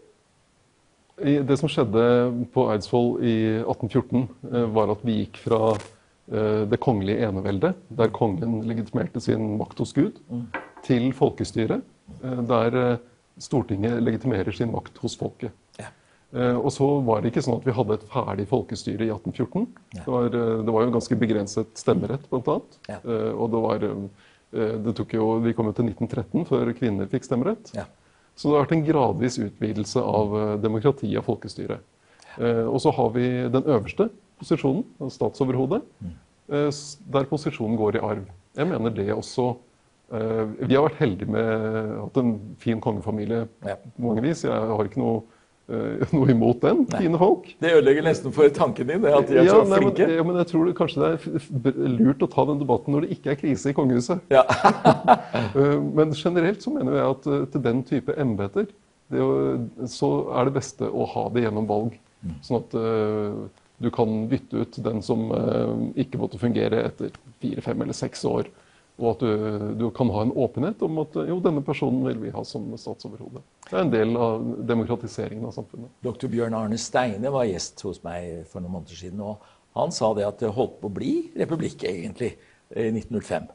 Det 1.21 1.57
som 1.61 1.69
skjedde 1.69 2.03
på 2.55 2.65
Eidsvoll 2.73 3.19
i 3.21 3.37
1814, 3.61 4.23
eh, 4.53 4.67
var 4.73 4.93
at 4.95 5.03
vi 5.05 5.19
gikk 5.19 5.41
fra 5.45 5.75
eh, 5.75 6.63
det 6.71 6.81
kongelige 6.81 7.29
eneveldet, 7.29 7.83
der 7.99 8.13
kongen 8.17 8.63
legitimerte 8.69 9.21
sin 9.21 9.59
makt 9.61 9.83
hos 9.83 9.93
Gud, 9.97 10.17
til 10.87 11.11
folkestyret, 11.17 11.85
eh, 12.23 12.41
der 12.49 12.79
Stortinget 13.41 14.01
legitimerer 14.05 14.53
sin 14.57 14.73
makt 14.73 14.97
hos 15.01 15.17
folket. 15.17 15.53
Ja. 15.81 15.89
Og 16.61 16.69
så 16.71 16.87
var 17.03 17.23
det 17.23 17.33
ikke 17.33 17.43
sånn 17.43 17.57
at 17.57 17.65
vi 17.67 17.73
hadde 17.75 17.97
et 17.97 18.03
ferdig 18.13 18.45
folkestyre 18.47 19.07
i 19.07 19.11
1814. 19.11 19.65
Ja. 19.97 20.03
Det 20.05 20.13
var, 20.13 20.29
det 20.31 20.75
var 20.77 20.85
jo 20.85 20.93
ganske 20.95 21.17
begrenset 21.19 21.73
stemmerett, 21.81 22.27
blant 22.31 22.51
annet. 22.53 22.77
Ja. 22.93 22.99
Og 23.33 23.49
det 23.51 23.63
var 23.65 23.87
det 24.85 24.93
tok 24.99 25.17
jo, 25.17 25.31
Vi 25.43 25.55
kom 25.57 25.71
jo 25.71 25.75
til 25.79 25.89
1913 25.89 26.47
før 26.47 26.71
kvinner 26.77 27.09
fikk 27.11 27.27
stemmerett. 27.27 27.73
Så 28.41 28.49
det 28.49 28.57
har 28.57 28.65
vært 28.65 28.77
en 28.79 28.87
gradvis 28.87 29.37
utvidelse 29.37 30.01
av 30.01 30.31
demokratiet 30.63 30.63
demokrati 30.65 31.11
og 31.19 31.27
folkestyre. 31.27 31.81
Eh, 32.41 32.67
Og 32.67 32.81
så 32.81 32.93
har 32.97 33.11
vi 33.13 33.27
den 33.53 33.65
øverste 33.69 34.09
posisjonen, 34.41 34.85
statsoverhodet, 35.13 35.83
eh, 36.49 36.71
der 37.13 37.25
posisjonen 37.29 37.77
går 37.77 37.97
i 37.97 38.05
arv. 38.05 38.25
Jeg 38.57 38.67
mener 38.67 38.91
det 38.91 39.13
også 39.13 39.57
eh, 40.13 40.47
Vi 40.67 40.75
har 40.75 40.89
vært 40.89 40.99
heldige 41.03 41.31
med 41.31 42.01
hatt 42.01 42.17
en 42.17 42.57
fin 42.59 42.81
kongefamilie 42.81 43.47
på 43.63 43.77
mange 44.03 44.23
vis. 44.23 44.45
Jeg 44.45 44.53
har 44.53 44.85
ikke 44.85 44.99
noe, 44.99 45.21
eh, 45.21 45.23
noe 46.17 46.33
imot 46.33 46.61
den. 46.65 46.85
Nei. 46.91 47.03
Fine 47.07 47.21
folk. 47.21 47.49
Det 47.63 47.73
ødelegger 47.79 48.07
nesten 48.07 48.35
for 48.35 48.51
tanken 48.57 48.91
din, 48.91 49.05
det 49.05 49.15
at 49.15 49.31
de 49.31 49.39
er 49.41 49.49
så 49.51 49.63
nei, 49.63 49.69
men, 49.71 49.87
flinke. 49.87 50.09
ja, 50.17 50.27
men 50.27 50.41
jeg 50.43 50.51
tror 50.51 50.69
det, 50.69 50.75
kanskje 50.79 51.11
det 51.65 51.73
er 51.75 51.97
lurt 51.97 52.27
å 52.27 52.31
ta 52.33 52.47
den 52.51 52.61
debatten 52.63 52.97
når 52.97 53.07
det 53.07 53.17
ikke 53.19 53.35
er 53.35 53.41
krise 53.41 53.73
i 53.73 53.77
kongehuset. 53.77 54.23
Ja. 54.33 54.45
Eh, 55.51 55.81
Men 55.83 56.13
generelt 56.15 56.63
så 56.63 56.71
mener 56.71 56.95
jeg 56.95 57.07
at 57.11 57.27
eh, 57.27 57.47
til 57.51 57.63
den 57.65 57.81
type 57.87 58.15
embeter 58.21 58.69
det 59.11 59.89
så 59.91 60.11
er 60.39 60.47
det 60.47 60.55
beste 60.55 60.87
å 60.87 61.07
ha 61.15 61.25
det 61.35 61.43
gjennom 61.43 61.67
valg. 61.67 61.97
Sånn 62.47 62.61
at 62.61 62.77
eh, 62.79 63.39
du 63.81 63.89
kan 63.95 64.13
bytte 64.31 64.63
ut 64.63 64.79
den 64.85 65.01
som 65.03 65.31
eh, 65.35 66.03
ikke 66.05 66.21
måtte 66.21 66.41
fungere 66.41 66.85
etter 66.87 67.15
fire, 67.43 67.65
fem 67.65 67.83
eller 67.83 67.97
seks 67.97 68.23
år. 68.29 68.51
Og 69.01 69.15
at 69.15 69.23
du, 69.25 69.55
du 69.81 69.87
kan 69.97 70.11
ha 70.13 70.27
en 70.27 70.35
åpenhet 70.37 70.83
om 70.85 71.01
at 71.03 71.17
jo, 71.29 71.39
denne 71.41 71.63
personen 71.65 72.03
vil 72.05 72.19
vi 72.27 72.33
ha 72.35 72.45
som 72.45 72.67
statsoverhode. 72.77 73.41
Det 73.65 73.73
er 73.73 73.87
en 73.87 73.95
del 73.95 74.13
av 74.21 74.45
demokratiseringen 74.69 75.49
av 75.49 75.57
samfunnet. 75.57 75.93
Dr. 76.05 76.29
Bjørn 76.33 76.57
Arne 76.59 76.79
Steine 76.81 77.33
var 77.33 77.49
gjest 77.49 77.81
hos 77.87 78.03
meg 78.05 78.45
for 78.51 78.61
noen 78.61 78.77
måneder 78.77 79.01
siden. 79.01 79.23
og 79.25 79.41
Han 79.79 79.95
sa 79.95 80.13
det 80.19 80.29
at 80.29 80.45
det 80.45 80.53
holdt 80.53 80.77
på 80.83 80.91
å 80.91 80.97
bli 81.01 81.15
republikk, 81.41 81.87
egentlig, 81.89 82.35
i 82.71 82.91
1905. 82.93 83.49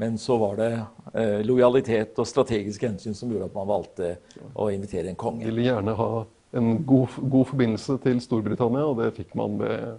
Men 0.00 0.18
så 0.18 0.38
var 0.40 0.56
det 0.56 0.70
eh, 1.12 1.40
lojalitet 1.44 2.16
og 2.18 2.28
strategiske 2.28 2.88
hensyn 2.88 3.16
som 3.16 3.32
gjorde 3.32 3.50
at 3.50 3.58
man 3.58 3.68
valgte 3.68 4.14
å 4.54 4.70
invitere 4.72 5.10
en 5.12 5.20
konge. 5.20 5.44
Ville 5.50 5.66
gjerne 5.66 5.96
ha 5.98 6.24
en 6.54 6.78
god, 6.86 7.18
god 7.18 7.50
forbindelse 7.50 7.98
til 8.04 8.20
Storbritannia, 8.22 8.86
og 8.86 9.02
det 9.02 9.10
fikk 9.18 9.34
man 9.38 9.58
med, 9.60 9.98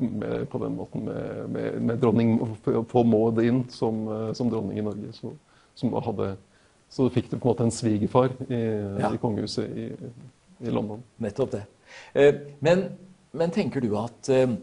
med, 0.00 0.46
på 0.50 0.58
den 0.62 0.76
måten 0.76 1.04
med, 1.06 1.48
med, 1.54 1.80
med 1.90 2.00
dronning 2.02 2.32
få 2.88 3.02
Maud 3.04 3.38
inn 3.44 3.62
som, 3.72 4.00
eh, 4.08 4.32
som 4.38 4.50
dronning 4.52 4.78
i 4.80 4.84
Norge. 4.86 5.12
Så, 5.16 5.32
som 5.78 5.92
hadde, 6.02 6.32
så 6.90 7.06
fikk 7.12 7.30
du 7.30 7.36
på 7.36 7.44
en 7.44 7.50
måte 7.52 7.66
en 7.68 7.74
svigerfar 7.74 8.34
i, 8.48 8.60
Ja. 9.00 9.12
i 9.14 9.20
kongehuset 9.22 9.70
i, 9.70 9.86
i 10.60 10.72
London. 10.74 11.02
Nettopp 11.22 11.54
det. 11.58 11.62
Eh, 12.14 12.34
Men, 12.60 12.86
men 13.32 13.50
tenker 13.54 13.80
du 13.84 13.94
at 14.00 14.28
eh, 14.34 14.56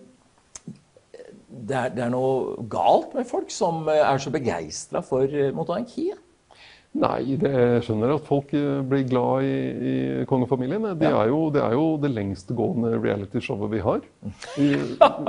det 1.48 1.76
er, 1.76 1.90
det 1.96 2.04
er 2.06 2.12
noe 2.14 2.58
galt 2.70 3.14
med 3.16 3.26
folk 3.28 3.50
som 3.52 3.88
er 3.90 4.18
så 4.22 4.30
begeistra 4.34 5.02
for 5.02 5.32
monarkiet? 5.56 6.20
Nei, 6.98 7.36
det, 7.38 7.50
jeg 7.54 7.82
skjønner 7.86 8.12
at 8.16 8.24
folk 8.26 8.50
eh, 8.58 8.80
blir 8.90 9.04
glad 9.06 9.46
i, 9.46 9.58
i 9.92 9.96
kongefamilien. 10.30 10.86
De 10.98 11.06
Ja. 11.06 11.20
er 11.22 11.28
jo, 11.30 11.40
det 11.54 11.62
er 11.62 11.76
jo 11.78 11.84
det 12.02 12.10
lengstgående 12.16 12.96
realityshowet 13.04 13.70
vi 13.76 13.82
har. 13.86 14.02
Vi, 14.58 14.70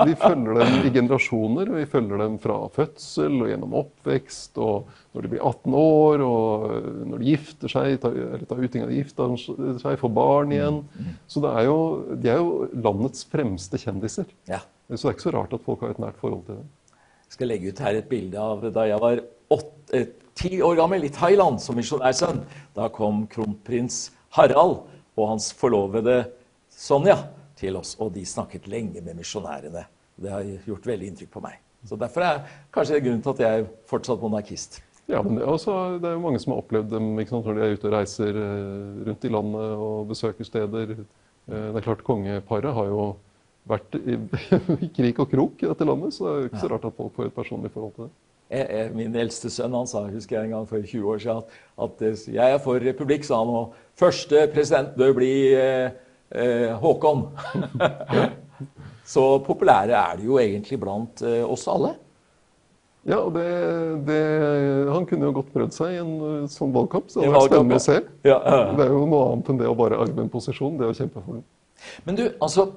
vi 0.08 0.14
følger 0.16 0.54
dem 0.62 0.86
i 0.88 0.92
generasjoner. 0.94 1.68
Vi 1.76 1.84
følger 1.92 2.22
dem 2.22 2.38
fra 2.40 2.56
fødsel 2.72 3.36
og 3.42 3.50
gjennom 3.50 3.74
oppvekst, 3.82 4.56
og 4.64 4.88
når 5.12 5.26
de 5.26 5.32
blir 5.34 5.44
18 5.44 5.76
år, 5.76 6.24
og 6.24 6.64
når 7.10 7.20
de 7.20 7.28
gifter 7.34 7.72
seg, 7.74 7.98
tar, 8.00 8.16
eller 8.16 8.46
tar 8.48 8.62
uting 8.64 8.86
av 8.86 8.94
gifter 8.94 9.34
seg, 9.42 9.98
får 10.00 10.14
barn 10.16 10.54
igjen. 10.56 10.80
Så 11.28 11.42
det 11.44 11.52
er 11.60 11.68
jo, 11.68 11.76
de 12.16 12.32
er 12.32 12.40
jo 12.40 12.68
landets 12.88 13.26
fremste 13.28 13.80
kjendiser. 13.82 14.24
Ja. 14.48 14.62
Så 14.88 15.02
det 15.02 15.10
er 15.12 15.18
ikke 15.18 15.26
så 15.28 15.34
rart 15.36 15.52
at 15.58 15.66
folk 15.68 15.84
har 15.84 15.92
et 15.92 16.00
nært 16.00 16.16
forhold 16.22 16.46
til 16.48 16.62
dem. 16.62 16.68
Jeg 17.28 17.36
skal 17.36 17.50
legge 17.52 17.74
ut 17.74 17.84
her 17.84 17.98
et 18.00 18.08
bilde 18.08 18.40
av 18.40 18.64
da 18.72 18.86
jeg 18.88 19.02
var 19.04 19.20
åtte, 19.52 19.92
eh, 19.98 20.08
ti 20.38 20.62
år 20.62 20.78
gammel 20.78 21.04
i 21.04 21.12
Thailand 21.12 21.60
som 21.62 21.78
misjonærsønn. 21.78 22.44
Da 22.76 22.88
kom 22.94 23.24
kronprins 23.30 24.08
Harald 24.36 24.84
og 25.18 25.30
hans 25.32 25.50
forlovede 25.56 26.22
Sonja 26.70 27.16
til 27.58 27.78
oss, 27.78 27.96
og 27.98 28.12
de 28.14 28.22
snakket 28.26 28.68
lenge 28.70 29.02
med 29.02 29.18
misjonærene. 29.18 29.86
Det 30.18 30.30
har 30.30 30.46
gjort 30.66 30.86
veldig 30.86 31.10
inntrykk 31.10 31.32
på 31.34 31.42
meg. 31.42 31.58
Så 31.86 31.98
Derfor 31.98 32.26
er 32.26 32.44
kanskje 32.74 33.00
grunnen 33.02 33.22
til 33.22 33.34
at 33.34 33.42
jeg 33.42 33.62
er 33.62 33.72
fortsatt 33.90 34.22
monarkist. 34.22 34.80
Ja, 35.08 35.22
men 35.24 35.38
det, 35.38 35.46
også, 35.48 35.74
det 36.02 36.10
er 36.10 36.18
jo 36.18 36.22
mange 36.22 36.40
som 36.42 36.52
har 36.52 36.60
opplevd 36.60 36.90
dem 36.92 37.14
sant, 37.24 37.46
når 37.46 37.56
de 37.56 37.64
er 37.64 37.78
ute 37.78 37.88
og 37.88 37.94
reiser 37.94 38.36
eh, 38.42 39.06
rundt 39.08 39.24
i 39.24 39.30
landet 39.32 39.70
og 39.86 40.10
besøker 40.10 40.46
steder. 40.46 40.92
Eh, 40.98 41.68
det 41.72 41.80
er 41.80 41.86
klart 41.86 42.04
Kongeparet 42.04 42.76
har 42.76 42.90
jo 42.90 43.06
vært 43.68 43.96
i, 43.98 44.18
i 44.84 44.90
krik 44.94 45.22
og 45.24 45.30
krok 45.32 45.64
i 45.64 45.70
dette 45.70 45.88
landet, 45.88 46.12
så 46.14 46.26
det 46.26 46.32
er 46.32 46.42
jo 46.42 46.50
ikke 46.50 46.64
så 46.64 46.72
rart 46.74 46.88
at 46.90 46.98
folk 46.98 47.16
får 47.16 47.30
et 47.30 47.38
personlig 47.38 47.72
forhold 47.72 47.94
til 47.96 48.08
det. 48.08 48.12
Min 48.96 49.16
eldste 49.20 49.50
sønn 49.52 49.74
han 49.76 49.88
sa 49.88 50.06
husker 50.08 50.38
jeg 50.38 50.48
en 50.48 50.54
gang 50.56 50.68
for 50.68 50.80
20 50.80 51.08
år 51.12 51.18
siden, 51.20 51.42
at, 51.44 51.56
at 51.84 52.04
eh, 52.08 52.26
jeg 52.32 52.54
er 52.54 52.60
for 52.64 52.80
republikk, 52.80 53.26
sa 53.28 53.42
han. 53.42 53.50
Og 53.52 53.74
første 53.98 54.46
president 54.54 54.94
bør 54.96 55.12
bli 55.18 55.32
eh, 55.52 55.90
eh, 56.32 56.70
Håkon. 56.80 57.26
så 59.14 59.24
populære 59.44 59.96
er 60.00 60.20
de 60.20 60.28
jo 60.30 60.40
egentlig 60.40 60.80
blant 60.80 61.22
eh, 61.26 61.42
oss 61.44 61.68
alle. 61.68 61.94
Ja, 63.08 63.20
og 63.22 63.36
det, 63.36 63.44
det, 64.08 64.18
Han 64.92 65.06
kunne 65.08 65.28
jo 65.30 65.36
godt 65.38 65.52
prøvd 65.54 65.76
seg 65.76 65.94
i 65.94 66.00
en 66.02 66.48
sånn 66.52 66.74
valgkamp. 66.74 67.08
så 67.08 67.22
det 67.22 67.30
hadde 67.30 67.38
vært 67.38 67.52
spennende 67.52 67.78
å 67.78 67.84
se. 67.84 68.00
Ja, 68.26 68.36
ja. 68.36 68.58
Det 68.76 68.84
er 68.84 68.92
jo 68.92 69.06
noe 69.08 69.30
annet 69.30 69.48
enn 69.52 69.62
det 69.62 69.70
å 69.70 69.76
bare 69.78 70.00
arve 70.02 70.24
en 70.24 70.32
posisjon. 70.32 70.76
det 70.80 70.90
å 70.90 70.96
kjempe 70.96 71.22
for 71.22 71.38
den. 71.38 71.46
Men 72.08 72.18
du, 72.18 72.28
altså 72.40 72.70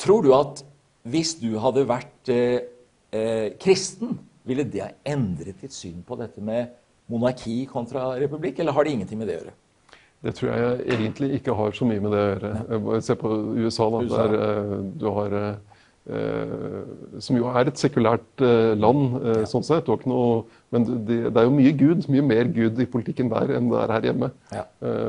Tror 0.00 0.24
du 0.24 0.30
at 0.32 0.62
hvis 1.12 1.34
du 1.40 1.58
hadde 1.60 1.82
vært 1.88 2.30
eh, 2.32 2.62
eh, 3.12 3.52
kristen, 3.60 4.14
ville 4.48 4.64
det 4.64 4.84
ha 4.84 4.90
endret 5.12 5.60
ditt 5.62 5.74
syn 5.74 6.04
på 6.06 6.18
dette 6.20 6.42
med 6.44 6.76
monarki 7.10 7.64
kontra 7.70 8.12
republikk, 8.20 8.60
eller 8.62 8.76
har 8.76 8.86
det 8.86 8.94
ingenting 8.94 9.20
med 9.20 9.30
det 9.30 9.36
å 9.36 9.42
gjøre? 9.42 9.56
Det 10.20 10.34
tror 10.36 10.50
jeg 10.52 10.80
egentlig 10.98 11.30
ikke 11.38 11.54
har 11.56 11.72
så 11.72 11.86
mye 11.88 12.02
med 12.04 12.12
det 12.12 12.20
å 12.20 12.30
gjøre. 12.30 13.00
Se 13.04 13.16
på 13.16 13.30
USA, 13.56 13.86
da, 13.88 14.00
USA. 14.04 14.16
der 14.20 14.34
eh, 14.36 14.74
du 15.00 15.06
har 15.16 15.36
eh, 15.38 15.69
som 17.20 17.36
jo 17.36 17.50
er 17.52 17.68
et 17.68 17.78
sekulært 17.78 18.42
eh, 18.42 18.72
land, 18.78 19.18
eh, 19.20 19.42
sånn 19.48 19.64
sett. 19.66 19.86
Det 19.86 20.08
noe, 20.10 20.46
men 20.72 20.86
det, 20.88 21.18
det, 21.28 21.34
er 21.36 21.46
jo 21.46 21.52
mye 21.54 21.72
Gud, 21.76 22.06
mye 22.10 22.24
mer 22.24 22.48
Gud 22.54 22.80
i 22.80 22.86
politikken 22.88 23.28
der 23.30 23.52
enn 23.58 23.68
det 23.70 23.82
er 23.82 23.92
her 23.94 24.06
hjemme. 24.08 24.30
Ja. 24.54 24.64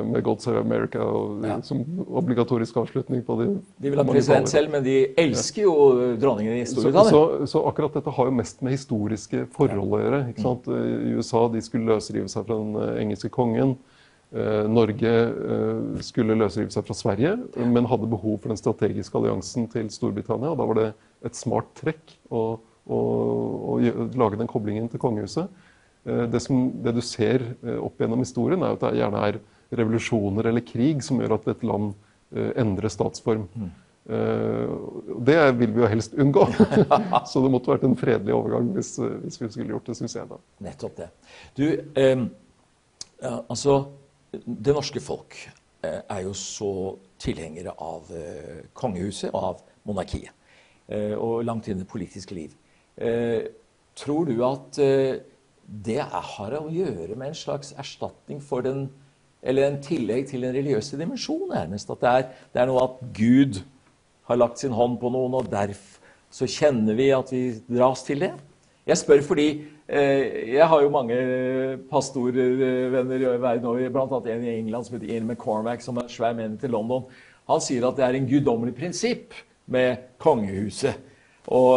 Med 0.05 0.25
God 0.25 0.43
Save 0.43 0.61
America 0.61 1.05
og, 1.05 1.45
ja. 1.47 1.59
som 1.65 1.83
obligatorisk 2.07 2.81
avslutning 2.81 3.23
på 3.25 3.37
de 3.39 3.47
De 3.81 3.93
vil 3.93 4.01
ha 4.01 4.05
president 4.07 4.51
selv, 4.51 4.73
men 4.73 4.83
de 4.85 4.97
elsker 5.21 5.63
jo 5.63 5.75
dronningen 6.21 6.59
i 6.59 6.67
Storbritannia. 6.69 7.13
Så, 7.13 7.23
så, 7.39 7.47
så, 7.55 7.63
akkurat 7.71 7.95
dette 7.97 8.15
har 8.17 8.29
jo 8.29 8.35
mest 8.41 8.61
med 8.65 8.75
historiske 8.75 9.45
forhold 9.55 9.95
å 9.95 10.03
gjøre. 10.03 10.21
ikke 10.33 10.45
sant? 10.45 10.69
I 10.69 11.15
USA 11.15 11.47
de 11.53 11.63
skulle 11.65 11.95
løsrive 11.95 12.27
seg 12.31 12.45
fra 12.49 12.59
den 12.59 13.01
engelske 13.05 13.31
kongen. 13.33 13.77
Eh, 14.31 14.67
Norge 14.71 15.11
eh, 15.11 16.01
skulle 16.07 16.37
løsrive 16.39 16.71
seg 16.71 16.85
fra 16.87 16.95
Sverige, 16.95 17.33
men 17.67 17.87
hadde 17.91 18.07
behov 18.07 18.37
for 18.39 18.53
den 18.53 18.59
strategiske 18.59 19.17
alliansen 19.19 19.67
til 19.73 19.89
Storbritannia. 19.91 20.53
og 20.53 20.61
Da 20.61 20.67
var 20.69 20.79
det 20.79 20.85
et 21.27 21.35
smart 21.35 21.73
trekk 21.75 22.15
å, 22.31 22.45
å, 22.87 23.01
å 23.75 23.75
lage 24.15 24.39
den 24.39 24.47
koblingen 24.51 24.87
til 24.91 25.03
kongehuset. 25.03 25.51
Eh, 26.07 26.23
det, 26.31 26.39
som, 26.45 26.63
det, 26.79 26.95
du 26.95 27.03
ser 27.03 27.43
opp 27.75 27.99
gjennom 27.99 28.23
historien, 28.23 28.63
er 28.63 28.77
at 28.77 28.87
det 28.87 29.01
gjerne 29.01 29.27
er 29.27 29.43
revolusjoner 29.81 30.47
eller 30.47 30.63
krig 30.67 31.03
som 31.03 31.19
gjør 31.19 31.35
at 31.37 31.51
et 31.51 31.67
land 31.67 31.91
endrer 32.31 32.87
statsform. 32.91 33.41
Mm. 33.59 33.71
Det 35.27 35.35
vil 35.59 35.73
vi 35.75 35.81
jo 35.83 35.87
helst 35.91 36.13
unngå. 36.15 36.45
Så 37.29 37.43
det 37.43 37.51
måtte 37.51 37.73
vært 37.73 37.83
en 37.87 37.95
fredelig 37.99 38.31
overgang 38.35 38.69
hvis, 38.75 38.93
hvis 38.99 39.39
vi 39.41 39.49
skulle 39.51 39.75
gjort 39.75 39.91
det, 39.91 39.95
syns 39.99 40.15
jeg. 40.15 40.27
da. 40.31 40.39
Nettopp 40.63 40.95
det. 40.99 41.09
Du, 41.59 41.65
eh, 41.99 42.23
altså 43.41 43.75
det 44.31 44.75
norske 44.75 45.01
folk 45.03 45.35
eh, 45.83 45.99
er 45.99 46.21
jo 46.23 46.33
så 46.37 46.71
tilhengere 47.21 47.73
av 47.83 48.11
eh, 48.15 48.63
kongehuset 48.77 49.33
og 49.33 49.47
av 49.49 49.65
monarkiet. 49.89 50.31
Eh, 50.87 51.15
og 51.15 51.43
langt 51.47 51.67
inn 51.67 51.79
i 51.79 51.83
det 51.83 51.91
politiske 51.91 52.35
liv. 52.35 52.55
Tror 53.97 54.27
du 54.27 54.41
at 54.45 54.77
det 55.87 56.01
har 56.03 56.55
å 56.57 56.67
gjøre 56.69 57.15
med 57.15 57.31
en 57.31 57.37
slags 57.39 57.71
erstatning 57.79 58.41
for 58.43 58.61
den 58.61 58.89
Eller 59.41 59.65
en 59.65 59.79
tillegg 59.81 60.27
til 60.29 60.43
den 60.45 60.53
religiøse 60.53 60.99
dimensjonen, 60.99 61.49
nærmest? 61.49 61.89
At 61.89 62.01
det 62.01 62.09
er, 62.09 62.25
det 62.53 62.61
er 62.61 62.67
noe 62.69 62.83
at 62.83 62.99
Gud 63.17 63.63
har 64.27 64.37
lagt 64.37 64.59
sin 64.61 64.75
hånd 64.77 64.99
på 65.01 65.09
noen, 65.09 65.33
og 65.33 65.49
derfor 65.49 65.97
så 66.29 66.45
kjenner 66.45 66.93
vi 66.93 67.07
at 67.09 67.31
vi 67.33 67.41
dras 67.65 68.03
til 68.05 68.21
det? 68.21 68.35
Jeg 68.91 68.99
spør 68.99 69.21
fordi 69.23 69.45
eh, 69.87 70.55
jeg 70.57 70.67
har 70.67 70.81
jo 70.83 70.91
mange 70.91 71.17
pastorvenner 71.91 73.37
verden 73.39 73.69
over, 73.69 73.85
bl.a. 73.93 74.33
en 74.33 74.43
i 74.43 74.57
England 74.57 74.87
som 74.87 74.97
heter 74.97 75.13
Ian 75.13 75.29
McCormack, 75.29 75.83
som 75.85 76.01
er 76.01 76.11
svær 76.11 76.35
menn 76.35 76.57
til 76.59 76.73
London. 76.75 77.07
Han 77.47 77.63
sier 77.63 77.87
at 77.87 77.95
det 77.99 78.03
er 78.07 78.17
en 78.19 78.27
guddommelig 78.27 78.75
prinsipp 78.75 79.37
med 79.71 80.11
kongehuset. 80.19 81.07
Og, 81.47 81.71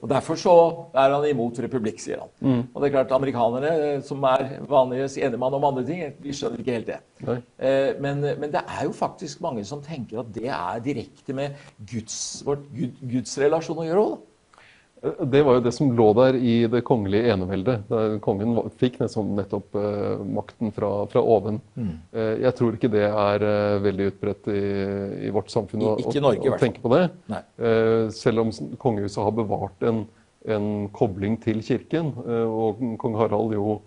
og, 0.00 0.04
Derfor 0.10 0.38
så 0.38 0.54
er 0.94 1.10
han 1.14 1.24
imot 1.26 1.58
republikk, 1.64 1.98
sier 2.02 2.20
han. 2.22 2.30
Mm. 2.38 2.60
Og 2.68 2.78
det 2.78 2.88
er 2.88 2.94
klart 2.94 3.16
Amerikanerne, 3.16 3.72
eh, 3.88 4.02
som 4.06 4.22
er 4.28 4.58
vanlige 4.68 5.24
enemann 5.26 5.56
om 5.56 5.66
andre 5.72 5.86
ting, 5.88 6.04
de 6.22 6.36
skjønner 6.36 6.62
ikke 6.62 6.76
helt 6.76 6.92
det. 6.92 7.00
Eh, 7.24 7.96
men, 7.98 8.22
men, 8.28 8.52
det 8.52 8.62
er 8.62 8.86
jo 8.86 8.94
faktisk 8.94 9.40
mange 9.44 9.64
som 9.68 9.82
tenker 9.84 10.20
at 10.22 10.30
det 10.36 10.52
er 10.52 10.84
direkte 10.84 11.34
med 11.34 11.56
Guds, 11.80 12.42
vårt 12.46 12.68
Gud, 12.76 13.00
gudsrelasjon 13.08 13.82
å 13.82 13.88
gjøre 13.88 14.04
òg. 14.04 14.27
Det 15.02 15.42
var 15.46 15.58
jo 15.58 15.62
det 15.62 15.72
som 15.74 15.90
lå 15.94 16.06
der 16.16 16.36
i 16.36 16.54
det 16.70 16.80
kongelige 16.86 17.32
eneveldet. 17.34 17.90
kongen 18.24 18.56
fikk 18.80 18.98
nettopp 19.00 19.76
uh, 19.78 20.24
makten 20.26 20.72
fra, 20.74 20.90
fra 21.10 21.22
oven. 21.22 21.60
Mm. 21.78 21.92
Uh, 22.14 22.34
jeg 22.42 22.54
tror 22.58 22.78
ikke 22.78 22.90
det 22.92 23.04
er 23.06 23.44
uh, 23.44 23.82
veldig 23.84 24.08
utbredt 24.12 24.48
i, 24.50 24.62
i, 25.28 25.30
vårt 25.34 25.52
samfunn 25.54 25.84
å, 25.86 25.92
Norge, 26.24 26.50
å 26.50 26.58
tenke 26.58 26.82
på 26.82 26.90
det. 26.94 27.04
selv 28.14 28.42
om 28.42 28.50
kongehuset 28.80 29.22
har 29.22 29.36
bevart 29.36 29.86
en, 29.86 30.02
en 30.48 30.88
kobling 30.94 31.38
til 31.42 31.62
kirken, 31.62 32.12
og 32.48 32.82
kong 32.98 33.16
Harald 33.18 33.54
jo 33.54 33.78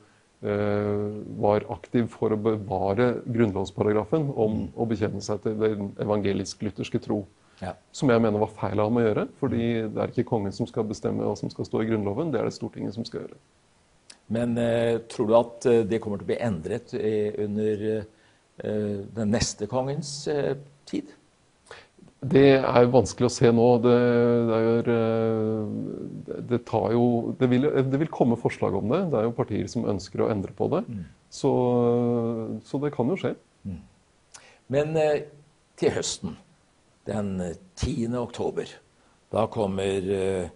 var 0.42 1.68
aktiv 1.70 2.08
for 2.10 2.34
å 2.34 2.40
bevare 2.42 3.12
grunnlovsparagrafen 3.30 4.32
om 4.32 4.56
mm. 4.56 4.70
å 4.74 4.88
bekjenne 4.90 5.22
seg 5.22 5.44
til 5.44 5.60
den 5.60 5.92
evangelisk-lutherske 6.02 7.04
tro. 7.04 7.20
Ja. 7.62 7.76
Som 7.94 8.10
jeg 8.10 8.22
mener 8.24 8.42
var 8.42 8.54
feil 8.58 8.80
av 8.80 8.90
ham 8.90 8.98
å 8.98 9.06
gjøre. 9.06 9.28
fordi 9.40 9.66
det 9.94 10.02
er 10.02 10.14
ikke 10.14 10.30
kongen 10.32 10.54
som 10.56 10.68
skal 10.70 10.88
bestemme 10.90 11.26
hva 11.28 11.36
som 11.38 11.52
skal 11.54 11.68
stå 11.68 11.84
i 11.84 11.90
Grunnloven, 11.92 12.34
det 12.34 12.42
er 12.42 12.50
det 12.50 12.56
Stortinget 12.58 12.98
som 12.98 13.06
skal 13.06 13.26
gjøre. 13.26 13.40
Men 14.32 14.58
eh, 14.58 14.98
tror 15.12 15.28
du 15.28 15.38
at 15.38 15.66
eh, 15.70 15.82
det 15.88 16.00
kommer 16.02 16.22
til 16.22 16.30
å 16.30 16.32
bli 16.32 16.42
endret 16.42 16.94
eh, 16.98 17.34
under 17.44 17.88
eh, 18.00 19.02
den 19.18 19.34
neste 19.34 19.68
kongens 19.70 20.14
eh, 20.32 20.56
tid? 20.90 21.12
Det 22.22 22.62
er 22.62 22.92
vanskelig 22.94 23.28
å 23.28 23.34
se 23.34 23.50
nå. 23.54 23.66
Det, 23.84 23.96
det, 24.48 24.60
er, 24.60 24.92
eh, 24.96 26.44
det, 26.54 26.62
jo, 26.96 27.06
det, 27.38 27.50
vil, 27.52 27.68
vil, 27.98 28.12
komme 28.14 28.38
forslag 28.40 28.78
om 28.78 28.94
det. 28.94 29.02
Det 29.12 29.20
er 29.20 29.28
jo 29.28 29.36
partier 29.38 29.68
som 29.70 29.90
ønsker 29.90 30.24
å 30.24 30.30
endre 30.34 30.56
på 30.56 30.70
det. 30.72 30.86
Mm. 30.88 31.04
Så, 31.34 31.52
så, 32.66 32.80
det 32.82 32.94
kan 32.96 33.12
jo 33.12 33.20
skje. 33.20 33.36
Mm. 33.68 33.82
Men 34.72 34.96
til 35.82 35.94
høsten 35.98 36.40
den 37.06 37.56
10. 37.76 38.06
Eh, 38.06 38.22
oktober. 38.22 38.68
Da 39.32 39.48
kommer 39.48 40.12
eh, 40.12 40.50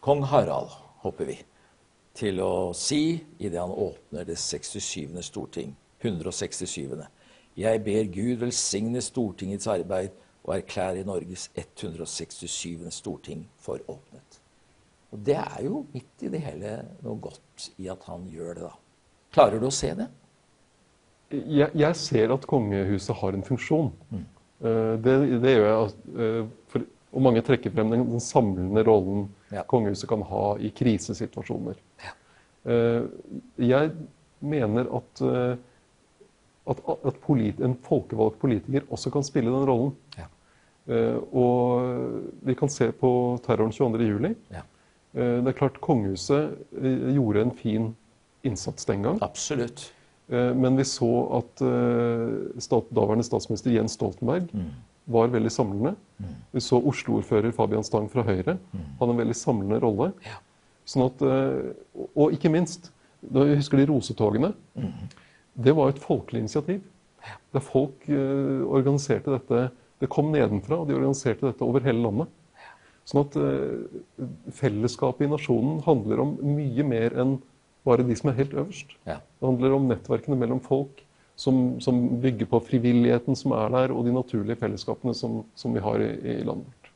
kong 0.00 0.22
Harald, 0.22 0.70
håper 1.02 1.24
vi, 1.24 1.38
til 2.14 2.40
å 2.44 2.72
si, 2.76 3.22
idet 3.38 3.60
han 3.60 3.70
åpner 3.70 4.26
det 4.28 4.36
67. 4.36 5.22
storting, 5.22 5.76
167. 6.02 7.06
Jeg 7.56 7.82
ber 7.84 8.08
Gud 8.12 8.40
velsigne 8.40 9.00
Stortingets 9.04 9.68
arbeid 9.68 10.12
og 10.42 10.56
erklære 10.56 11.04
Norges 11.06 11.50
167. 11.54 12.90
storting 12.90 13.44
for 13.60 13.78
åpnet. 13.88 14.40
Og 15.12 15.18
Det 15.18 15.36
er 15.36 15.62
jo 15.64 15.86
midt 15.92 16.24
i 16.24 16.28
det 16.32 16.40
hele 16.40 16.76
noe 17.04 17.20
godt 17.20 17.70
i 17.78 17.88
at 17.92 18.02
han 18.08 18.24
gjør 18.32 18.54
det, 18.54 18.62
da. 18.64 18.72
Klarer 19.32 19.60
du 19.60 19.68
å 19.68 19.72
se 19.72 19.92
det? 19.96 20.08
Jeg, 21.32 21.70
jeg 21.74 21.96
ser 21.96 22.32
at 22.32 22.46
kongehuset 22.48 23.16
har 23.16 23.36
en 23.36 23.44
funksjon. 23.44 23.92
Mm. 24.10 24.24
Eh, 24.62 24.94
det, 25.02 25.14
det, 25.42 25.54
gjør 25.56 25.68
jeg. 25.68 25.94
Eh, 26.16 26.42
for, 26.70 26.86
og 27.12 27.24
mange 27.26 27.42
trekker 27.44 27.72
frem 27.74 27.90
den, 27.92 28.04
den 28.08 28.22
samlende 28.24 28.84
rollen 28.86 29.26
ja. 29.52 29.64
kongehuset 29.68 30.08
kan 30.08 30.22
ha 30.28 30.44
i 30.62 30.70
krisesituasjoner. 30.74 31.80
Ja. 32.04 32.14
Eh, 32.72 33.08
jeg 33.68 33.92
mener 34.42 34.88
at, 34.98 35.20
at, 35.22 36.80
at 36.90 37.18
polit, 37.22 37.60
en 37.62 37.76
folkevalgt 37.84 38.40
politiker 38.42 38.88
også 38.90 39.12
kan 39.14 39.26
spille 39.26 39.52
den 39.54 39.68
rollen. 39.68 39.92
Ja. 40.18 40.26
Og 41.30 42.32
vi 42.42 42.56
kan 42.58 42.72
se 42.72 42.88
på 42.98 43.10
terroren 43.44 43.70
22.07. 43.70 44.32
Ja. 44.50 44.64
Det 45.14 45.52
er 45.52 45.54
klart 45.54 45.78
kongehuset 45.84 46.56
gjorde 46.74 47.44
en 47.44 47.54
fin 47.54 47.86
innsats 48.42 48.88
den 48.88 49.06
gang. 49.06 49.22
Absolutt. 49.22 49.92
Eh, 50.30 50.54
men 50.54 50.76
vi 50.78 50.86
så 50.86 51.10
at 51.38 51.62
eh, 51.66 52.60
stat, 52.62 52.90
daværende 52.94 53.26
statsminister 53.26 53.74
Jens 53.74 53.96
Stoltenberg 53.98 54.48
mm. 54.52 54.70
var 55.14 55.32
veldig 55.34 55.52
samlende. 55.52 55.94
Mm. 56.22 56.36
Vi 56.56 56.62
så 56.64 56.78
Oslo-ordfører 56.78 57.54
Fabian 57.56 57.86
Stang 57.86 58.08
fra 58.12 58.24
Høyre 58.26 58.56
mm. 58.58 58.86
hadde 59.00 59.16
en 59.16 59.22
veldig 59.22 59.38
samlende 59.38 59.80
rolle. 59.82 60.12
Sånn 60.88 61.06
at, 61.08 61.24
eh, 61.26 62.06
og 62.14 62.36
ikke 62.36 62.52
minst, 62.52 62.92
jeg 63.22 63.58
husker 63.60 63.78
de 63.78 63.86
rosetogene. 63.90 64.50
Det 65.54 65.74
var 65.78 65.92
et 65.92 66.02
folkelig 66.02 66.42
initiativ. 66.42 66.80
Der 67.54 67.62
folk 67.62 68.08
organiserte 68.10 69.30
dette 69.30 69.68
Det 70.02 70.08
kom 70.10 70.32
nedenfra, 70.34 70.80
og 70.80 70.88
de 70.88 70.96
organiserte 70.96 71.46
dette 71.46 71.62
over 71.62 71.84
hele 71.86 72.02
landet. 72.02 72.32
Sånn 73.06 73.20
at 73.20 73.36
fellesskapet 74.58 75.28
i 75.28 75.30
nasjonen 75.30 75.78
handler 75.86 76.24
om 76.24 76.32
mye 76.42 76.82
mer 76.82 77.14
enn 77.22 77.36
bare 77.86 78.06
de 78.06 78.16
som 78.18 78.30
er 78.30 78.38
helt 78.38 78.54
øverst. 78.54 78.94
Ja. 79.06 79.18
Det 79.22 79.48
handler 79.48 79.76
om 79.76 79.88
nettverkene 79.90 80.38
mellom 80.38 80.60
folk 80.62 81.02
som, 81.36 81.80
som, 81.80 82.20
bygger 82.22 82.46
på 82.46 82.60
frivilligheten 82.68 83.36
som 83.38 83.54
er 83.56 83.72
der, 83.74 83.94
og 83.94 84.06
de 84.06 84.14
naturlige 84.14 84.60
fellesskapene 84.60 85.14
som, 85.16 85.42
som 85.58 85.74
vi 85.74 85.82
har 85.82 86.02
i, 86.04 86.12
i, 86.20 86.38
landet 86.46 86.68
vårt. 86.68 86.90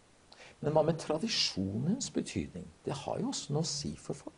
Men 0.64 0.76
hva 0.76 0.84
med 0.86 1.00
tradisjonens 1.00 2.10
betydning? 2.14 2.64
Det 2.86 2.94
har 3.04 3.18
jo 3.20 3.32
også 3.32 3.54
noe 3.54 3.66
å 3.66 3.68
si 3.68 3.92
for 4.00 4.18
folk. 4.18 4.32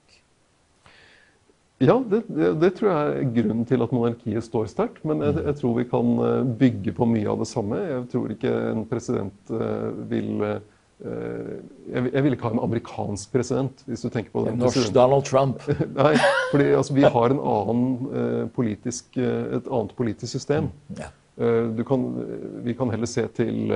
Ja, 1.78 1.94
det, 2.10 2.24
det, 2.26 2.56
det 2.58 2.72
tror 2.74 2.90
jeg 2.90 3.10
er 3.20 3.28
grunnen 3.36 3.66
til 3.68 3.84
at 3.84 3.92
monarkiet 3.94 4.42
står 4.42 4.66
sterkt. 4.70 5.04
Men 5.06 5.22
jeg, 5.22 5.36
jeg, 5.44 5.58
tror 5.60 5.76
vi 5.76 5.86
kan 5.86 6.08
eh, 6.24 6.48
bygge 6.58 6.94
på 6.96 7.06
mye 7.06 7.28
av 7.30 7.38
det 7.44 7.46
samme. 7.50 7.78
Jeg 7.84 8.08
tror 8.10 8.34
ikke 8.34 8.54
en 8.72 8.82
president 8.90 9.52
uh, 9.54 9.92
vil 10.10 10.42
uh, 10.42 10.56
jeg, 10.98 12.08
jeg 12.10 12.22
vil 12.24 12.34
ikke 12.34 12.48
ha 12.48 12.56
en 12.56 12.64
amerikansk 12.64 13.30
president, 13.30 13.84
hvis 13.86 14.02
du 14.02 14.08
tenker 14.10 14.32
på 14.34 14.42
den. 14.48 14.58
Norsk 14.58 14.90
Donald 14.94 15.28
Trump. 15.28 15.62
Nei, 16.00 16.16
fordi 16.50 16.72
altså, 16.74 16.96
vi 16.96 17.06
har 17.06 17.34
en 17.34 17.42
annen, 17.52 17.84
uh, 18.10 18.44
politisk, 18.54 19.14
et 19.18 19.68
annet 19.70 19.94
politisk 19.98 20.32
system. 20.34 20.72
Ja. 20.98 21.12
Kan, 21.86 22.08
vi 22.64 22.74
kan 22.74 22.90
heller 22.90 23.06
se 23.06 23.22
til, 23.30 23.70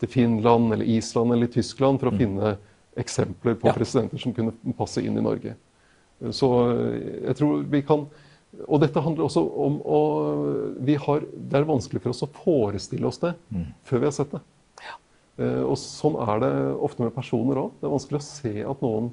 til, 0.00 0.08
Finland 0.08 0.72
eller 0.72 0.88
Island 0.88 1.34
eller 1.34 1.50
Tyskland 1.52 2.00
for 2.00 2.08
å 2.08 2.14
mm. 2.14 2.20
finne 2.22 2.52
eksempler 2.96 3.58
på 3.60 3.68
ja. 3.68 3.74
presidenter 3.76 4.22
som 4.22 4.32
kunne 4.32 4.54
passe 4.78 5.04
inn 5.04 5.18
i 5.20 5.24
Norge. 5.24 5.52
Så 6.32 6.48
jeg 7.26 7.36
tror 7.36 7.66
vi 7.68 7.82
kan 7.84 8.06
Og 8.64 8.80
dette 8.80 9.00
handler 9.04 9.26
også 9.26 9.42
om 9.44 9.74
å 9.84 9.98
har, 11.04 11.26
Det 11.36 11.58
er 11.58 11.66
vanskelig 11.68 12.00
for 12.00 12.14
oss 12.14 12.24
å 12.24 12.30
forestille 12.32 13.04
oss 13.04 13.20
det 13.20 13.34
mm. 13.52 13.66
før 13.84 14.00
vi 14.00 14.08
har 14.08 14.16
sett 14.16 14.32
det. 14.32 14.40
Eh, 15.36 15.62
og 15.62 15.76
sånn 15.80 16.16
er 16.24 16.42
det 16.42 16.52
ofte 16.88 17.04
med 17.04 17.14
personer 17.16 17.60
òg. 17.60 17.72
Det 17.80 17.88
er 17.88 17.94
vanskelig 17.94 18.20
å 18.20 18.26
se 18.26 18.54
at 18.72 18.84
noen 18.84 19.10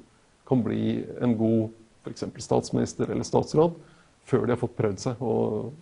kan 0.48 0.62
bli 0.64 1.02
en 1.24 1.34
god 1.40 1.72
f.eks. 2.04 2.26
statsminister 2.44 3.10
eller 3.12 3.26
statsråd 3.26 3.76
før 4.28 4.46
de 4.46 4.54
har 4.54 4.60
fått 4.60 4.76
prøvd 4.76 5.02
seg. 5.02 5.20
Og 5.24 5.72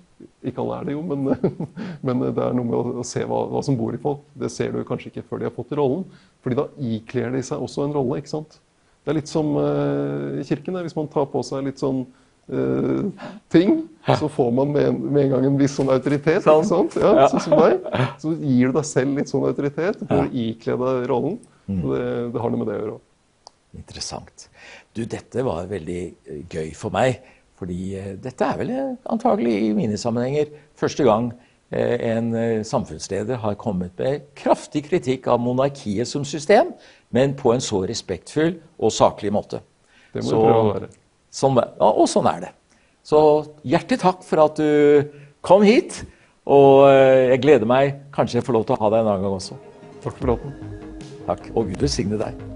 ikke 0.46 0.62
alle 0.62 0.78
er 0.78 0.88
det 0.88 0.96
jo, 0.96 1.02
men, 1.06 1.30
men 2.06 2.26
det 2.28 2.42
er 2.42 2.56
noe 2.58 2.66
med 2.68 2.98
å 3.02 3.06
se 3.06 3.24
hva, 3.26 3.44
hva, 3.50 3.62
som 3.66 3.78
bor 3.78 3.94
i 3.94 4.02
folk. 4.02 4.24
Det 4.38 4.50
ser 4.52 4.74
du 4.74 4.82
kanskje 4.86 5.12
ikke 5.12 5.26
før 5.28 5.42
de 5.42 5.48
har 5.48 5.56
fått 5.56 5.74
rollen. 5.78 6.04
fordi 6.42 6.58
da 6.58 6.68
ikler 6.94 7.34
de 7.36 7.42
seg 7.46 7.62
også 7.62 7.86
en 7.86 7.96
rolle. 7.96 8.18
ikke 8.22 8.34
sant? 8.34 8.58
Det 9.02 9.10
er 9.10 9.18
litt 9.18 9.30
som 9.30 9.54
uh, 9.58 10.38
i 10.38 10.46
kirken. 10.46 10.78
Hvis 10.82 10.98
man 10.98 11.10
tar 11.10 11.26
på 11.30 11.42
seg 11.46 11.66
litt 11.66 11.82
sånn 11.82 12.04
ting, 13.52 13.82
så 14.18 14.28
får 14.28 14.50
man 14.54 14.72
med 14.74 14.98
med 15.00 15.24
en, 15.24 15.30
gang 15.34 15.46
en 15.46 15.58
viss 15.60 15.76
sånn 15.78 15.92
autoritet. 15.92 16.42
Sånn. 16.44 16.66
sant? 16.68 16.96
Ja, 17.00 17.28
Sånn 17.32 17.44
som 17.44 17.56
deg. 17.60 17.86
Så 18.22 18.34
gir 18.38 18.72
du 18.72 18.78
deg 18.78 18.88
selv 18.88 19.20
litt 19.20 19.30
sånn 19.32 19.46
autoritet 19.48 20.02
for 20.02 20.24
å 20.24 20.28
ikle 20.44 20.76
deg 20.80 21.06
rollen. 21.10 21.38
Mm. 21.68 21.82
Det, 21.84 22.02
det, 22.34 22.42
har 22.42 22.52
noe 22.52 22.62
med 22.62 22.68
det 22.68 22.74
å 22.74 22.82
gjøre. 22.82 22.98
Interessant. 23.78 24.48
Du, 24.92 25.04
dette 25.08 25.44
var 25.46 25.70
veldig 25.70 26.00
eh, 26.02 26.42
gøy 26.50 26.74
for 26.76 26.94
meg. 26.94 27.22
Fordi 27.62 27.94
dette 28.18 28.42
er 28.42 28.58
vel 28.58 28.72
antagelig 29.06 29.52
i 29.68 29.72
mine 29.76 29.98
sammenhenger 30.00 30.48
første 30.74 31.04
gang 31.06 31.28
en 31.72 32.34
samfunnsleder 32.68 33.38
har 33.40 33.54
kommet 33.56 33.94
med 33.96 34.26
kraftig 34.36 34.82
kritikk 34.90 35.28
av 35.30 35.38
monarkiet 35.40 36.10
som 36.10 36.26
system, 36.26 36.74
men 37.14 37.32
på 37.38 37.54
en 37.54 37.62
så 37.64 37.84
respektfull 37.88 38.58
og 38.76 38.92
saklig 38.92 39.30
måte. 39.32 39.62
Det 40.12 40.24
må 40.24 40.28
så, 40.28 40.40
prøve 40.42 40.58
å 40.58 40.72
være. 40.72 40.90
Sånn, 41.32 41.56
og 41.56 42.04
sånn 42.10 42.28
er 42.28 42.44
det. 42.46 42.52
Så 43.06 43.18
hjertelig 43.66 44.02
takk 44.04 44.22
for 44.26 44.44
at 44.44 44.60
du 44.60 45.08
kom 45.44 45.64
hit. 45.66 46.02
Og 46.42 46.88
eh, 46.90 47.32
jeg 47.32 47.42
gleder 47.44 47.68
meg 47.70 48.00
kanskje 48.14 48.40
jeg 48.40 48.46
får 48.46 48.58
lov 48.58 48.68
til 48.68 48.76
å 48.76 48.82
ha 48.82 48.94
deg 48.94 49.04
en 49.04 49.12
annen 49.12 49.26
gang 49.26 49.36
også. 49.38 49.58
Takk 50.02 50.16
for 50.18 50.34
låten. 50.34 50.56
Takk. 51.28 51.52
Og 51.54 51.70
Gud 51.70 51.86
velsigne 51.86 52.18
deg. 52.20 52.51